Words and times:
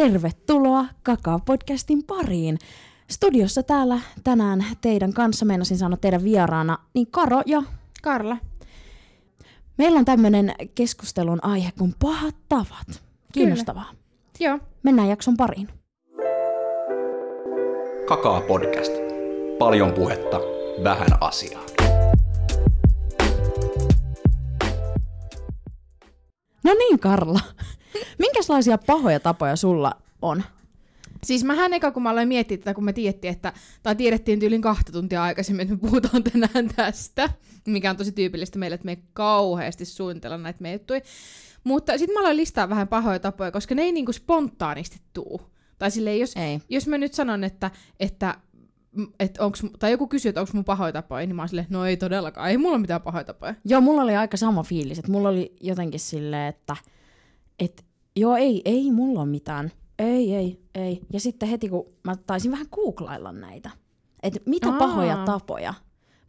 Tervetuloa 0.00 0.84
Kakaa-podcastin 1.02 2.02
pariin. 2.06 2.58
Studiossa 3.10 3.62
täällä 3.62 4.00
tänään 4.24 4.64
teidän 4.80 5.12
kanssa, 5.12 5.44
meinasin 5.46 5.78
sanoa 5.78 5.96
teidän 5.96 6.24
vieraana, 6.24 6.78
niin 6.94 7.06
Karo 7.10 7.42
ja 7.46 7.62
Karla. 8.02 8.36
meillä 9.78 9.98
on 9.98 10.04
tämmöinen 10.04 10.54
keskustelun 10.74 11.38
aihe 11.44 11.72
kuin 11.78 11.94
pahat 12.02 12.34
tavat. 12.48 13.02
Kiinnostavaa. 13.32 13.90
Joo. 14.40 14.58
Mennään 14.82 15.08
jakson 15.08 15.36
pariin. 15.36 15.68
Kakaa 18.08 18.40
podcast. 18.40 18.92
Paljon 19.58 19.92
puhetta, 19.92 20.40
vähän 20.84 21.08
asiaa. 21.20 21.62
No 26.64 26.74
niin, 26.74 26.98
Karla. 26.98 27.40
Minkälaisia 28.18 28.78
pahoja 28.78 29.20
tapoja 29.20 29.56
sulla 29.56 29.92
on? 30.22 30.42
Siis 31.24 31.44
mähän 31.44 31.72
eka, 31.72 31.90
kun 31.90 32.02
mä 32.02 32.10
aloin 32.10 32.28
miettiä 32.28 32.56
tätä, 32.56 32.74
kun 32.74 32.84
me 32.84 32.92
tiedettiin, 32.92 33.32
että, 33.32 33.52
tai 33.82 33.96
tiedettiin 33.96 34.40
tyylin 34.40 34.62
kahta 34.62 34.92
tuntia 34.92 35.22
aikaisemmin, 35.22 35.62
että 35.62 35.74
me 35.74 35.90
puhutaan 35.90 36.24
tänään 36.24 36.68
tästä, 36.76 37.30
mikä 37.66 37.90
on 37.90 37.96
tosi 37.96 38.12
tyypillistä 38.12 38.58
meille, 38.58 38.74
että 38.74 38.84
me 38.84 38.92
ei 38.92 39.02
kauheasti 39.12 39.84
suunnitella 39.84 40.38
näitä 40.38 40.62
meidän 40.62 40.80
juttuja. 40.80 41.00
Mutta 41.64 41.98
sitten 41.98 42.14
mä 42.14 42.20
aloin 42.20 42.36
listaa 42.36 42.68
vähän 42.68 42.88
pahoja 42.88 43.18
tapoja, 43.18 43.50
koska 43.50 43.74
ne 43.74 43.82
ei 43.82 43.92
niinku 43.92 44.12
spontaanisti 44.12 45.00
tuu. 45.12 45.40
Tai 45.78 45.90
silleen, 45.90 46.20
jos, 46.20 46.36
Ei. 46.36 46.60
jos 46.68 46.86
mä 46.86 46.98
nyt 46.98 47.14
sanon, 47.14 47.44
että, 47.44 47.70
että 48.00 48.34
et 49.20 49.38
onks, 49.38 49.62
tai 49.78 49.90
joku 49.90 50.06
kysyy, 50.06 50.28
että 50.28 50.40
onko 50.40 50.50
mun 50.54 50.64
pahoja 50.64 50.92
tapoja, 50.92 51.26
niin 51.26 51.36
mä 51.36 51.42
oon 51.42 51.48
silleen, 51.48 51.66
no 51.70 51.86
ei 51.86 51.96
todellakaan, 51.96 52.50
ei 52.50 52.58
mulla 52.58 52.74
ole 52.74 52.80
mitään 52.80 53.02
pahoja 53.02 53.24
tapoja. 53.24 53.54
Joo, 53.64 53.80
mulla 53.80 54.02
oli 54.02 54.16
aika 54.16 54.36
sama 54.36 54.62
fiilis, 54.62 54.98
että 54.98 55.12
mulla 55.12 55.28
oli 55.28 55.56
jotenkin 55.60 56.00
silleen, 56.00 56.48
että 56.48 56.76
et, 57.60 57.84
joo, 58.16 58.36
ei, 58.36 58.62
ei 58.64 58.90
mulla 58.90 59.20
ole 59.20 59.28
mitään. 59.28 59.72
Ei, 59.98 60.34
ei, 60.34 60.60
ei. 60.74 61.00
Ja 61.12 61.20
sitten 61.20 61.48
heti 61.48 61.68
kun 61.68 61.86
mä 62.04 62.16
taisin 62.16 62.50
vähän 62.50 62.66
googlailla 62.72 63.32
näitä, 63.32 63.70
että 64.22 64.40
mitä 64.46 64.72
Aa. 64.72 64.78
pahoja 64.78 65.24
tapoja 65.24 65.74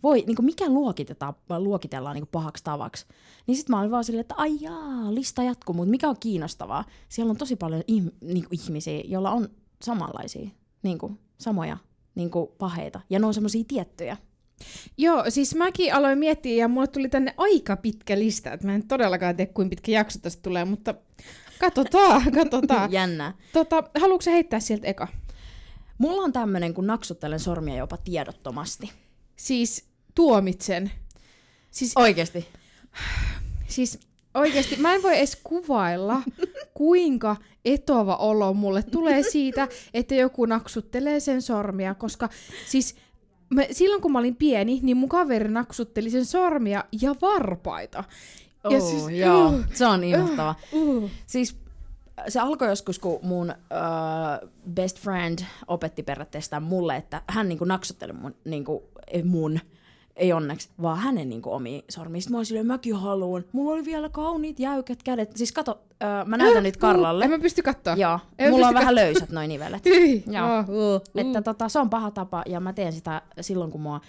voi, 0.03 0.23
niin 0.27 0.45
mikä 0.45 0.69
luokitetaan, 0.69 1.33
luokitellaan 1.57 2.15
niin 2.15 2.27
pahaksi 2.31 2.63
tavaksi, 2.63 3.05
niin 3.47 3.57
sitten 3.57 3.75
mä 3.75 3.79
olin 3.79 3.91
vaan 3.91 4.03
silleen, 4.03 4.21
että 4.21 4.35
ai 4.37 4.57
jaa, 4.61 5.15
lista 5.15 5.43
jatkuu, 5.43 5.75
mutta 5.75 5.91
mikä 5.91 6.09
on 6.09 6.15
kiinnostavaa, 6.19 6.85
siellä 7.09 7.31
on 7.31 7.37
tosi 7.37 7.55
paljon 7.55 7.81
ihm- 7.81 8.15
niin 8.21 8.45
ihmisiä, 8.51 9.01
joilla 9.05 9.31
on 9.31 9.49
samanlaisia, 9.83 10.49
niin 10.83 10.97
kuin, 10.97 11.19
samoja 11.37 11.77
niin 12.15 12.31
kuin 12.31 12.47
paheita, 12.57 13.01
ja 13.09 13.19
ne 13.19 13.25
on 13.25 13.33
semmoisia 13.33 13.63
tiettyjä. 13.67 14.17
Joo, 14.97 15.23
siis 15.29 15.55
mäkin 15.55 15.93
aloin 15.93 16.17
miettiä 16.17 16.55
ja 16.55 16.67
mulle 16.67 16.87
tuli 16.87 17.09
tänne 17.09 17.33
aika 17.37 17.75
pitkä 17.75 18.19
lista, 18.19 18.51
että 18.51 18.67
mä 18.67 18.75
en 18.75 18.87
todellakaan 18.87 19.35
tiedä 19.35 19.51
kuinka 19.53 19.69
pitkä 19.69 19.91
jakso 19.91 20.19
tästä 20.19 20.41
tulee, 20.41 20.65
mutta 20.65 20.95
katsotaan, 21.59 22.31
katsotaan. 22.41 22.91
Jännää. 22.91 23.33
tota, 23.53 23.83
haluatko 23.99 24.31
heittää 24.31 24.59
sieltä 24.59 24.87
eka? 24.87 25.07
Mulla 25.97 26.21
on 26.21 26.33
tämmönen, 26.33 26.73
kun 26.73 26.87
naksuttelen 26.87 27.39
sormia 27.39 27.75
jopa 27.75 27.97
tiedottomasti. 27.97 28.91
Siis 29.35 29.85
tuomitsen. 30.15 30.91
Siis, 31.71 31.91
Oikeesti? 31.95 32.47
siis 33.67 33.99
oikeasti 34.33 34.75
mä 34.75 34.93
en 34.93 35.03
voi 35.03 35.17
edes 35.17 35.37
kuvailla, 35.43 36.21
kuinka 36.73 37.35
etova 37.65 38.15
olo 38.15 38.53
mulle 38.53 38.83
tulee 38.83 39.23
siitä, 39.23 39.67
että 39.93 40.15
joku 40.15 40.45
naksuttelee 40.45 41.19
sen 41.19 41.41
sormia, 41.41 41.95
koska 41.95 42.29
siis 42.65 42.95
mä, 43.53 43.61
silloin 43.71 44.01
kun 44.01 44.11
mä 44.11 44.19
olin 44.19 44.35
pieni, 44.35 44.79
niin 44.83 44.97
mun 44.97 45.09
kaveri 45.09 45.49
naksutteli 45.49 46.09
sen 46.09 46.25
sormia 46.25 46.83
ja 47.01 47.15
varpaita. 47.21 48.03
Ja 48.63 48.77
Oh, 48.77 48.89
siis- 48.89 49.09
joo, 49.19 49.47
uh, 49.49 49.59
se 49.73 49.85
on 49.85 50.03
inhottava. 50.03 50.55
Uh. 50.71 51.09
Siis 51.27 51.55
äh, 52.19 52.25
se 52.27 52.39
alkoi 52.39 52.67
joskus, 52.67 52.99
kun 52.99 53.19
mun 53.23 53.49
uh, 53.49 54.49
best 54.73 54.99
friend 54.99 55.39
opetti 55.67 56.03
periaatteessa 56.03 56.59
mulle, 56.59 56.95
että 56.95 57.21
hän 57.27 57.49
niinku 57.49 57.65
naksutteli 57.65 58.13
mun, 58.13 58.35
niinku, 58.45 58.83
mun, 59.23 59.59
ei 60.15 60.33
onneksi, 60.33 60.69
vaan 60.81 60.97
hänen 60.97 61.29
niinku 61.29 61.51
omia 61.51 61.81
sormia. 61.89 62.21
Sitten 62.21 62.31
mä 62.33 62.37
olin 62.37 62.45
silleen, 62.45 62.65
mäkin 62.67 62.95
haluan. 62.95 63.43
Mulla 63.51 63.71
oli 63.73 63.85
vielä 63.85 64.09
kauniit 64.09 64.59
jäykät 64.59 65.03
kädet. 65.03 65.37
Siis 65.37 65.51
kato, 65.51 65.71
uh, 65.71 66.27
mä 66.29 66.37
näytän 66.37 66.63
nyt 66.63 66.77
Karlalle. 66.77 67.25
En 67.25 67.31
mä 67.31 67.39
pysty 67.39 67.61
katsoa. 67.61 67.95
Joo, 67.95 68.19
En 68.39 68.51
mulla 68.51 68.67
on 68.67 68.73
pysty 68.73 68.85
vähän 68.85 68.95
katsoa. 68.95 69.05
löysät 69.05 69.29
noin 69.29 69.49
nivelet. 69.49 69.83
Joo. 70.35 70.57
Oh, 70.59 70.69
uh, 70.69 70.95
uh. 70.95 71.01
Että 71.15 71.41
tota, 71.41 71.69
se 71.69 71.79
on 71.79 71.89
paha 71.89 72.11
tapa 72.11 72.43
ja 72.45 72.59
mä 72.59 72.73
teen 72.73 72.93
sitä 72.93 73.21
silloin, 73.41 73.71
kun 73.71 73.81
mua 73.81 74.01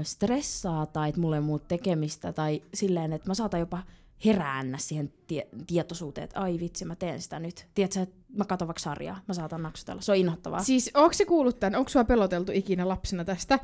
ö, 0.00 0.04
stressaa 0.04 0.86
tai 0.86 1.08
että 1.08 1.20
mulla 1.20 1.36
ei 1.36 1.42
muut 1.42 1.68
tekemistä 1.68 2.32
tai 2.32 2.62
silleen, 2.74 3.12
että 3.12 3.30
mä 3.30 3.34
saatan 3.34 3.60
jopa 3.60 3.82
heräännä 4.24 4.78
siihen 4.78 5.12
tie- 5.26 5.48
tietoisuuteen, 5.66 6.24
että 6.24 6.40
ai 6.40 6.58
vitsi, 6.60 6.84
mä 6.84 6.96
teen 6.96 7.22
sitä 7.22 7.38
nyt. 7.38 7.66
Tiedätkö, 7.74 8.00
että 8.00 8.16
mä 8.36 8.44
katon 8.44 8.68
vaikka 8.68 8.82
sarjaa, 8.82 9.20
mä 9.28 9.34
saatan 9.34 9.62
naksutella. 9.62 10.02
Se 10.02 10.12
on 10.12 10.18
inhottavaa. 10.18 10.62
Siis 10.62 10.90
onko 10.94 11.12
se 11.12 11.24
kuullut 11.24 11.60
tämän? 11.60 11.78
Onko 11.78 11.88
sua 11.88 12.04
peloteltu 12.04 12.52
ikinä 12.54 12.88
lapsena 12.88 13.24
tästä? 13.24 13.58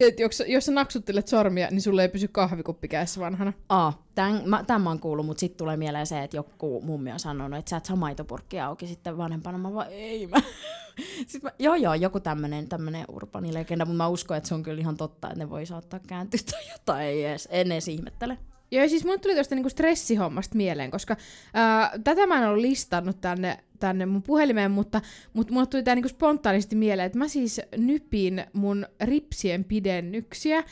Et 0.00 0.20
jos, 0.20 0.42
jos 0.46 0.66
sä 0.66 0.72
naksuttelet 0.72 1.28
sormia, 1.28 1.68
niin 1.70 1.82
sulle 1.82 2.02
ei 2.02 2.08
pysy 2.08 2.28
kahvikuppi 2.28 2.88
kädessä 2.88 3.20
vanhana. 3.20 3.52
Aa, 3.68 4.06
tämän, 4.14 4.42
mä, 4.46 4.64
tämän 4.64 4.82
mä 4.82 4.90
oon 4.90 5.00
kuullut, 5.00 5.26
mutta 5.26 5.40
sitten 5.40 5.58
tulee 5.58 5.76
mieleen 5.76 6.06
se, 6.06 6.22
että 6.22 6.36
joku 6.36 6.80
mummi 6.80 7.12
on 7.12 7.20
sanonut, 7.20 7.58
että 7.58 7.70
sä 7.70 7.76
et 7.76 7.84
saa 7.84 7.96
maitopurkkia 7.96 8.66
auki 8.66 8.86
sitten 8.86 9.16
vanhempana. 9.16 9.58
Mä 9.58 9.74
vaan, 9.74 9.86
ei 9.90 10.26
mä. 10.26 10.36
Sitten 11.26 11.40
mä, 11.42 11.50
joo 11.58 11.74
joo, 11.74 11.94
joku 11.94 12.20
tämmönen, 12.20 12.68
tämmönen 12.68 13.04
urbani 13.08 13.54
legenda, 13.54 13.84
mutta 13.84 13.96
mä 13.96 14.08
uskon, 14.08 14.36
että 14.36 14.48
se 14.48 14.54
on 14.54 14.62
kyllä 14.62 14.80
ihan 14.80 14.96
totta, 14.96 15.28
että 15.28 15.38
ne 15.38 15.50
voi 15.50 15.66
saattaa 15.66 16.00
kääntyä 16.06 16.40
tai 16.50 16.72
jotain, 16.72 17.06
ei 17.06 17.24
edes, 17.24 17.48
en 17.50 17.72
edes 17.72 17.88
ihmettele. 17.88 18.38
Joo, 18.70 18.88
siis 18.88 19.04
mulle 19.04 19.18
tuli 19.18 19.34
tuosta 19.34 19.54
niinku 19.54 19.68
stressihommasta 19.68 20.56
mieleen, 20.56 20.90
koska 20.90 21.16
ää, 21.54 21.92
tätä 22.04 22.26
mä 22.26 22.38
en 22.38 22.48
ollut 22.48 22.62
listannut 22.62 23.20
tänne, 23.20 23.58
tänne 23.80 24.06
mun 24.06 24.22
puhelimeen, 24.22 24.70
mutta, 24.70 25.00
mutta 25.32 25.52
mulle 25.52 25.66
tuli 25.66 25.82
tää 25.82 25.94
niinku 25.94 26.08
spontaanisti 26.08 26.76
mieleen, 26.76 27.06
että 27.06 27.18
mä 27.18 27.28
siis 27.28 27.60
nypin 27.76 28.44
mun 28.52 28.86
ripsien 29.00 29.64
pidennyksiä. 29.64 30.64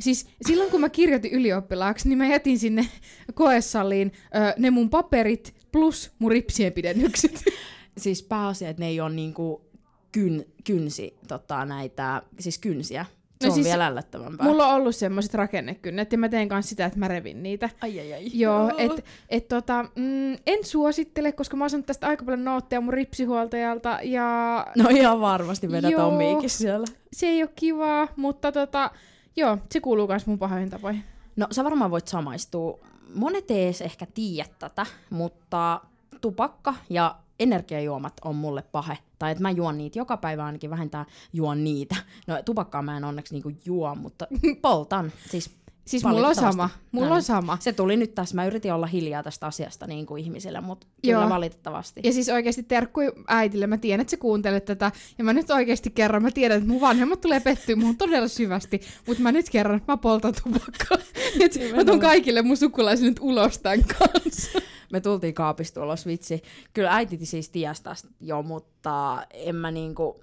Siis 0.00 0.26
silloin 0.46 0.70
kun 0.70 0.80
mä 0.80 0.88
kirjoitin 0.88 1.32
ylioppilaaksi, 1.32 2.08
niin 2.08 2.18
mä 2.18 2.26
jätin 2.26 2.58
sinne 2.58 2.88
koesaliin 3.34 4.12
ö, 4.24 4.54
ne 4.58 4.70
mun 4.70 4.90
paperit 4.90 5.54
plus 5.72 6.12
mun 6.18 6.30
ripsien 6.30 6.72
pidennykset. 6.72 7.44
siis 7.98 8.22
pääasia, 8.22 8.70
että 8.70 8.82
ne 8.82 8.88
ei 8.88 9.00
ole 9.00 9.14
niinku 9.14 9.70
kyn, 10.12 10.44
kynsi 10.64 11.16
tota, 11.28 11.64
näitä, 11.64 12.22
siis 12.40 12.58
kynsiä. 12.58 13.06
Se 13.40 13.46
No 13.46 13.50
on 13.50 13.54
siis 13.54 13.66
vielä 13.66 13.86
ällöttävämpää. 13.86 14.46
Mulla 14.46 14.66
on 14.68 14.74
ollut 14.74 14.96
semmoiset 14.96 15.34
rakennekynnet 15.34 16.12
ja 16.12 16.18
mä 16.18 16.28
teen 16.28 16.48
kanssa 16.48 16.68
sitä, 16.68 16.84
että 16.86 16.98
mä 16.98 17.08
revin 17.08 17.42
niitä. 17.42 17.70
Ai 17.80 18.00
ai 18.00 18.14
ai. 18.14 18.24
Joo, 18.32 18.70
et, 18.78 19.04
et 19.28 19.48
tota, 19.48 19.82
mm, 19.82 20.32
en 20.46 20.64
suosittele, 20.64 21.32
koska 21.32 21.56
mä 21.56 21.64
oon 21.64 21.70
saanut 21.70 21.86
tästä 21.86 22.06
aika 22.06 22.24
paljon 22.24 22.44
nootteja 22.44 22.80
mun 22.80 22.94
ripsihuoltajalta 22.94 23.98
ja 24.02 24.66
No 24.76 24.88
ihan 24.90 25.20
varmasti 25.20 25.70
vedät 25.70 25.90
Joo. 25.90 26.08
omiikin 26.08 26.50
siellä. 26.50 26.86
se 27.12 27.26
ei 27.26 27.42
ole 27.42 27.50
kivaa, 27.56 28.08
mutta 28.16 28.52
tota, 28.52 28.90
joo, 29.36 29.58
se 29.72 29.80
kuuluu 29.80 30.06
myös 30.06 30.26
mun 30.26 30.38
pahoihin 30.38 30.70
tapoihin. 30.70 31.04
No 31.36 31.46
sä 31.50 31.64
varmaan 31.64 31.90
voit 31.90 32.08
samaistua. 32.08 32.78
Monet 33.14 33.50
ei 33.50 33.64
edes 33.64 33.80
ehkä 33.80 34.06
tiedä 34.14 34.48
tätä, 34.58 34.86
mutta 35.10 35.80
tupakka 36.20 36.74
ja 36.90 37.16
energiajuomat 37.40 38.12
on 38.24 38.36
mulle 38.36 38.62
pahe. 38.62 38.98
Tai 39.18 39.32
että 39.32 39.42
mä 39.42 39.50
juon 39.50 39.78
niitä 39.78 39.98
joka 39.98 40.16
päivä 40.16 40.44
ainakin 40.44 40.70
vähintään 40.70 41.06
juon 41.32 41.64
niitä. 41.64 41.96
No 42.26 42.42
tupakkaa 42.44 42.82
mä 42.82 42.96
en 42.96 43.04
onneksi 43.04 43.34
niinku 43.34 43.52
juo, 43.64 43.94
mutta 43.94 44.26
poltan. 44.62 45.12
Siis 45.30 45.50
Siis 45.84 46.04
mulla 46.04 46.28
on 46.28 46.34
sama, 46.34 46.70
mulla 46.92 47.08
No 47.08 47.14
on 47.14 47.22
sama. 47.22 47.58
Se 47.60 47.72
tuli 47.72 47.96
nyt 47.96 48.14
tässä. 48.14 48.34
Mä 48.34 48.46
yritin 48.46 48.72
olla 48.72 48.86
hiljaa 48.86 49.22
tästä 49.22 49.46
asiasta 49.46 49.86
niin 49.86 50.06
kuin 50.06 50.24
ihmisille, 50.24 50.60
mutta 50.60 50.86
kyllä 51.02 51.20
Joo. 51.20 51.28
valitettavasti. 51.28 52.00
Ja 52.04 52.12
siis 52.12 52.28
oikeasti 52.28 52.62
terkkui 52.62 53.12
äitille, 53.28 53.66
mä 53.66 53.78
tiedän, 53.78 54.00
että 54.00 54.10
sä 54.10 54.16
kuuntelet 54.16 54.64
tätä, 54.64 54.92
ja 55.18 55.24
mä 55.24 55.32
nyt 55.32 55.50
oikeasti 55.50 55.90
kerron, 55.90 56.22
mä 56.22 56.30
tiedän, 56.30 56.58
että 56.58 56.70
mun 56.70 56.80
vanhemmat 56.80 57.20
tulee 57.20 57.40
pettyä 57.40 57.76
muun 57.76 57.96
todella 57.96 58.28
syvästi, 58.28 58.80
mutta 59.06 59.22
mä 59.22 59.32
nyt 59.32 59.50
kerron, 59.50 59.76
että 59.76 59.92
mä 59.92 59.96
poltan 59.96 60.34
tupakkaa. 60.42 60.98
Et 61.40 61.76
mä 61.76 61.84
tuun 61.84 62.00
kaikille 62.00 62.42
mun 62.42 62.56
sukulaisille 62.56 63.10
nyt 63.10 63.20
ulos 63.20 63.58
tämän 63.58 63.84
kanssa. 63.84 64.60
Me 64.94 65.00
tultiin 65.00 65.34
kaapista 65.34 65.82
ulos, 65.84 66.06
vitsi. 66.06 66.42
Kyllä 66.72 66.94
äiti 66.94 67.26
siis 67.26 67.50
tiesi 67.50 67.82
tästä 67.82 68.08
jo, 68.20 68.42
mutta 68.42 69.26
en 69.32 69.56
mä 69.56 69.70
niinku, 69.70 70.20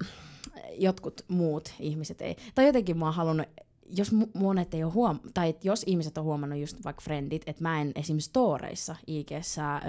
jotkut 0.78 1.22
muut 1.28 1.74
ihmiset 1.80 2.22
ei. 2.22 2.36
Tai 2.56 2.66
jotenkin 2.66 2.98
mä 2.98 3.06
oon 3.06 3.14
halunnut, 3.14 3.48
jos 3.86 4.12
monet 4.34 4.74
ei 4.74 4.84
ole 4.84 4.92
huom- 4.94 5.20
tai 5.34 5.50
et 5.50 5.66
jos 5.66 5.84
ihmiset 5.88 6.18
on 6.18 6.24
huomannut 6.24 6.60
just 6.60 6.84
vaikka 6.86 7.02
friendit, 7.02 7.42
että 7.46 7.62
mä 7.62 7.82
en 7.82 7.92
esim. 7.96 8.20
storeissa 8.20 8.96
IGssä, 9.08 9.76
öö, 9.76 9.82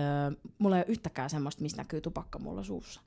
mulla 0.58 0.76
ei 0.76 0.81
ole 0.81 0.93
yhtäkään 0.93 1.31
semmoista, 1.31 1.62
missä 1.62 1.76
näkyy 1.76 2.00
tupakka 2.00 2.38
mulla 2.38 2.62
suussa. 2.62 3.00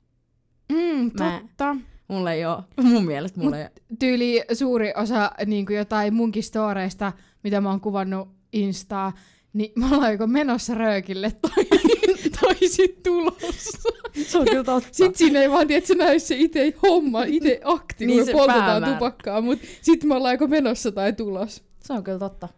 Mm, 0.72 1.10
Mä- 1.18 1.40
totta. 1.40 1.76
Mulla 2.08 2.32
ei 2.32 2.46
ole, 2.46 2.62
mun 2.92 3.04
mielestä 3.04 3.40
mulla 3.40 3.58
ei 3.58 3.62
ole. 3.64 3.72
tyyli 3.98 4.42
suuri 4.52 4.92
osa 4.96 5.30
niin 5.46 5.66
jotain 5.70 6.14
munkin 6.14 6.42
storeista, 6.42 7.12
mitä 7.42 7.60
mä 7.60 7.70
oon 7.70 7.80
kuvannut 7.80 8.28
Instaa, 8.52 9.12
niin 9.56 9.72
mä 9.74 9.90
ollaan 9.94 10.12
joko 10.12 10.26
menossa 10.26 10.74
röökille 10.74 11.32
tai, 11.42 11.64
tai 12.40 12.68
sit 12.68 13.02
tulossa. 13.02 13.88
Se 14.26 14.38
on 14.38 14.44
kyllä 14.44 14.64
totta. 14.64 14.88
Sitten 14.92 15.18
siinä 15.18 15.40
ei 15.40 15.50
vaan 15.50 15.66
tiedä, 15.66 15.78
että 15.78 15.88
se 15.88 15.94
näy 15.94 16.18
se 16.18 16.36
itse 16.36 16.74
homma, 16.82 17.24
itse 17.24 17.60
akti, 17.64 18.06
kun 18.06 18.16
Niin 18.16 18.26
me 18.26 18.32
poltetaan 18.32 18.64
päämäärä. 18.66 18.94
tupakkaa, 18.94 19.40
mutta 19.40 19.66
sitten 19.82 20.08
me 20.08 20.14
ollaan 20.14 20.34
joko 20.34 20.46
menossa 20.46 20.92
tai 20.92 21.12
tulos. 21.12 21.64
Se 21.80 21.92
on 21.92 22.04
kyllä 22.04 22.18
totta. 22.18 22.48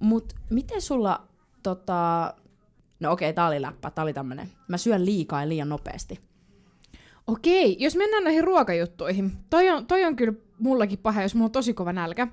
Mut 0.00 0.32
miten 0.50 0.82
sulla, 0.82 1.22
tota... 1.62 2.34
no 3.00 3.12
okei, 3.12 3.32
tää 3.32 3.46
oli 3.46 3.62
läppä, 3.62 3.90
tää 3.90 4.02
oli 4.04 4.12
tämmönen. 4.12 4.48
Mä 4.68 4.76
syön 4.78 5.04
liikaa 5.06 5.40
ja 5.40 5.48
liian 5.48 5.68
nopeasti. 5.68 6.20
Okei, 7.26 7.76
jos 7.80 7.96
mennään 7.96 8.24
näihin 8.24 8.44
ruokajuttuihin. 8.44 9.32
Toi 9.50 9.70
on, 9.70 9.86
toi 9.86 10.04
on 10.04 10.16
kyllä 10.16 10.32
mullakin 10.58 10.98
paha, 10.98 11.22
jos 11.22 11.34
mulla 11.34 11.46
on 11.46 11.52
tosi 11.52 11.74
kova 11.74 11.92
nälkä. 11.92 12.28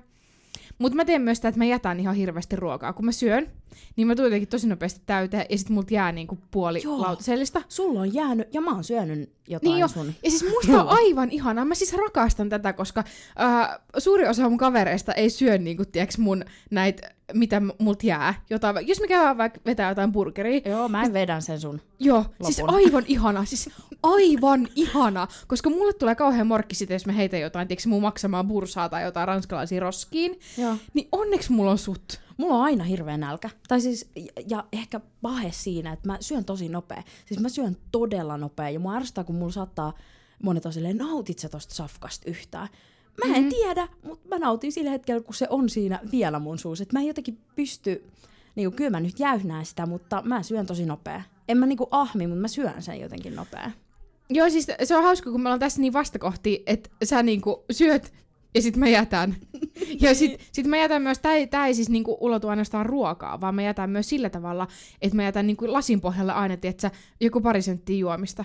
Mutta 0.80 0.96
mä 0.96 1.04
teen 1.04 1.22
myös 1.22 1.38
sitä, 1.38 1.48
että 1.48 1.58
mä 1.58 1.64
jätän 1.64 2.00
ihan 2.00 2.14
hirveästi 2.14 2.56
ruokaa. 2.56 2.92
Kun 2.92 3.04
mä 3.04 3.12
syön, 3.12 3.50
niin 3.96 4.06
mä 4.06 4.14
jotenkin 4.18 4.48
tosi 4.48 4.68
nopeasti 4.68 5.00
täyteen, 5.06 5.46
ja 5.50 5.58
sit 5.58 5.68
multa 5.68 5.94
jää 5.94 6.12
niinku 6.12 6.38
puoli 6.50 6.80
Joo. 6.84 7.00
lautasellista. 7.00 7.62
Sulla 7.68 8.00
on 8.00 8.14
jäänyt, 8.14 8.54
ja 8.54 8.60
mä 8.60 8.70
oon 8.70 8.84
syönyt 8.84 9.32
jotain 9.50 9.70
Niin 9.72 9.80
jo. 9.80 9.88
sun. 9.88 10.06
Ja 10.24 10.30
siis 10.30 10.44
musta 10.50 10.82
on 10.82 10.88
aivan 10.98 11.30
ihanaa. 11.30 11.64
Mä 11.64 11.74
siis 11.74 11.92
rakastan 11.92 12.48
tätä, 12.48 12.72
koska 12.72 13.04
äh, 13.40 13.78
suuri 13.98 14.28
osa 14.28 14.48
mun 14.48 14.58
kavereista 14.58 15.12
ei 15.12 15.30
syö 15.30 15.58
niinku, 15.58 15.84
tiiäks, 15.84 16.18
mun 16.18 16.44
näitä, 16.70 17.10
mitä 17.32 17.60
m- 17.60 17.68
multa 17.78 18.06
jää. 18.06 18.34
Jotain, 18.50 18.88
jos 18.88 19.00
me 19.00 19.06
käydään 19.08 19.38
vaikka 19.38 19.60
vetää 19.66 19.88
jotain 19.88 20.12
burgeria, 20.12 20.60
Joo, 20.64 20.88
mä 20.88 21.02
en 21.02 21.12
vedän 21.12 21.42
sen 21.42 21.60
sun. 21.60 21.80
Joo, 21.98 22.24
siis 22.42 22.58
Lopun. 22.60 22.74
aivan 22.74 23.04
ihana, 23.06 23.44
siis 23.44 23.70
aivan 24.02 24.68
ihana, 24.76 25.26
koska 25.46 25.70
mulle 25.70 25.92
tulee 25.92 26.14
kauhean 26.14 26.46
morkki 26.46 26.74
sitä, 26.74 26.92
jos 26.92 27.06
mä 27.06 27.12
heitän 27.12 27.40
jotain, 27.40 27.68
tiedätkö, 27.68 27.88
mun 27.88 28.02
maksamaan 28.02 28.48
bursaa 28.48 28.88
tai 28.88 29.02
jotain 29.02 29.28
ranskalaisia 29.28 29.80
roskiin, 29.80 30.38
Joo. 30.58 30.74
niin 30.94 31.08
onneksi 31.12 31.52
mulla 31.52 31.70
on 31.70 31.78
sut. 31.78 32.20
Mulla 32.40 32.54
on 32.54 32.62
aina 32.62 32.84
hirveä 32.84 33.16
nälkä. 33.16 33.50
Tai 33.68 33.80
siis, 33.80 34.10
ja, 34.16 34.42
ja 34.48 34.64
ehkä 34.72 35.00
pahe 35.22 35.52
siinä, 35.52 35.92
että 35.92 36.08
mä 36.08 36.18
syön 36.20 36.44
tosi 36.44 36.68
nopea. 36.68 37.02
Siis 37.26 37.40
mä 37.40 37.48
syön 37.48 37.76
todella 37.92 38.36
nopea, 38.36 38.70
ja 38.70 38.80
mua 38.80 38.94
ärsyttää, 38.94 39.24
kun 39.24 39.34
mulla 39.34 39.52
saattaa 39.52 39.92
monet 40.42 40.66
on 40.66 40.72
silleen, 40.72 40.96
nautit 40.96 41.38
sä 41.38 41.48
tosta 41.48 41.74
safkasta 41.74 42.30
yhtään? 42.30 42.68
Mä 43.24 43.34
en 43.34 43.42
mm-hmm. 43.42 43.48
tiedä, 43.48 43.88
mutta 44.02 44.28
mä 44.28 44.38
nautin 44.38 44.72
sillä 44.72 44.90
hetkellä, 44.90 45.22
kun 45.22 45.34
se 45.34 45.46
on 45.50 45.68
siinä 45.68 46.00
vielä 46.12 46.38
mun 46.38 46.58
suussa. 46.58 46.82
Et 46.82 46.92
mä 46.92 47.00
en 47.00 47.06
jotenkin 47.06 47.38
pysty, 47.56 48.04
niinku, 48.54 48.76
kyllä 48.76 48.90
mä 48.90 49.00
nyt 49.00 49.20
jäyhnään 49.20 49.66
sitä, 49.66 49.86
mutta 49.86 50.22
mä 50.24 50.42
syön 50.42 50.66
tosi 50.66 50.86
nopea. 50.86 51.22
En 51.48 51.58
mä 51.58 51.66
niinku 51.66 51.88
ahmi, 51.90 52.26
mutta 52.26 52.40
mä 52.40 52.48
syön 52.48 52.82
sen 52.82 53.00
jotenkin 53.00 53.36
nopea. 53.36 53.70
Joo, 54.30 54.50
siis 54.50 54.66
se 54.84 54.96
on 54.96 55.04
hauska, 55.04 55.30
kun 55.30 55.40
me 55.40 55.48
ollaan 55.48 55.60
tässä 55.60 55.80
niin 55.80 55.92
vastakohti, 55.92 56.62
että 56.66 56.90
sä 57.04 57.22
niinku 57.22 57.64
syöt 57.70 58.12
ja 58.54 58.62
sit 58.62 58.76
mä 58.76 58.88
jätän. 58.88 59.36
Ja 60.00 60.14
sit, 60.14 60.48
sit 60.52 60.66
mä 60.66 60.76
jätän 60.76 61.02
myös, 61.02 61.18
tää 61.18 61.32
ei, 61.32 61.46
tää 61.46 61.66
ei 61.66 61.74
siis 61.74 61.88
niinku 61.88 62.16
ulotu 62.20 62.48
ainoastaan 62.48 62.86
ruokaa, 62.86 63.40
vaan 63.40 63.54
mä 63.54 63.62
jätän 63.62 63.90
myös 63.90 64.08
sillä 64.08 64.30
tavalla, 64.30 64.66
että 65.02 65.16
mä 65.16 65.22
jätän 65.22 65.46
niinku 65.46 65.72
lasin 65.72 66.00
pohjalle 66.00 66.32
aina, 66.32 66.56
tietsä, 66.56 66.90
joku 67.20 67.40
pari 67.40 67.62
senttiä 67.62 67.96
juomista. 67.96 68.44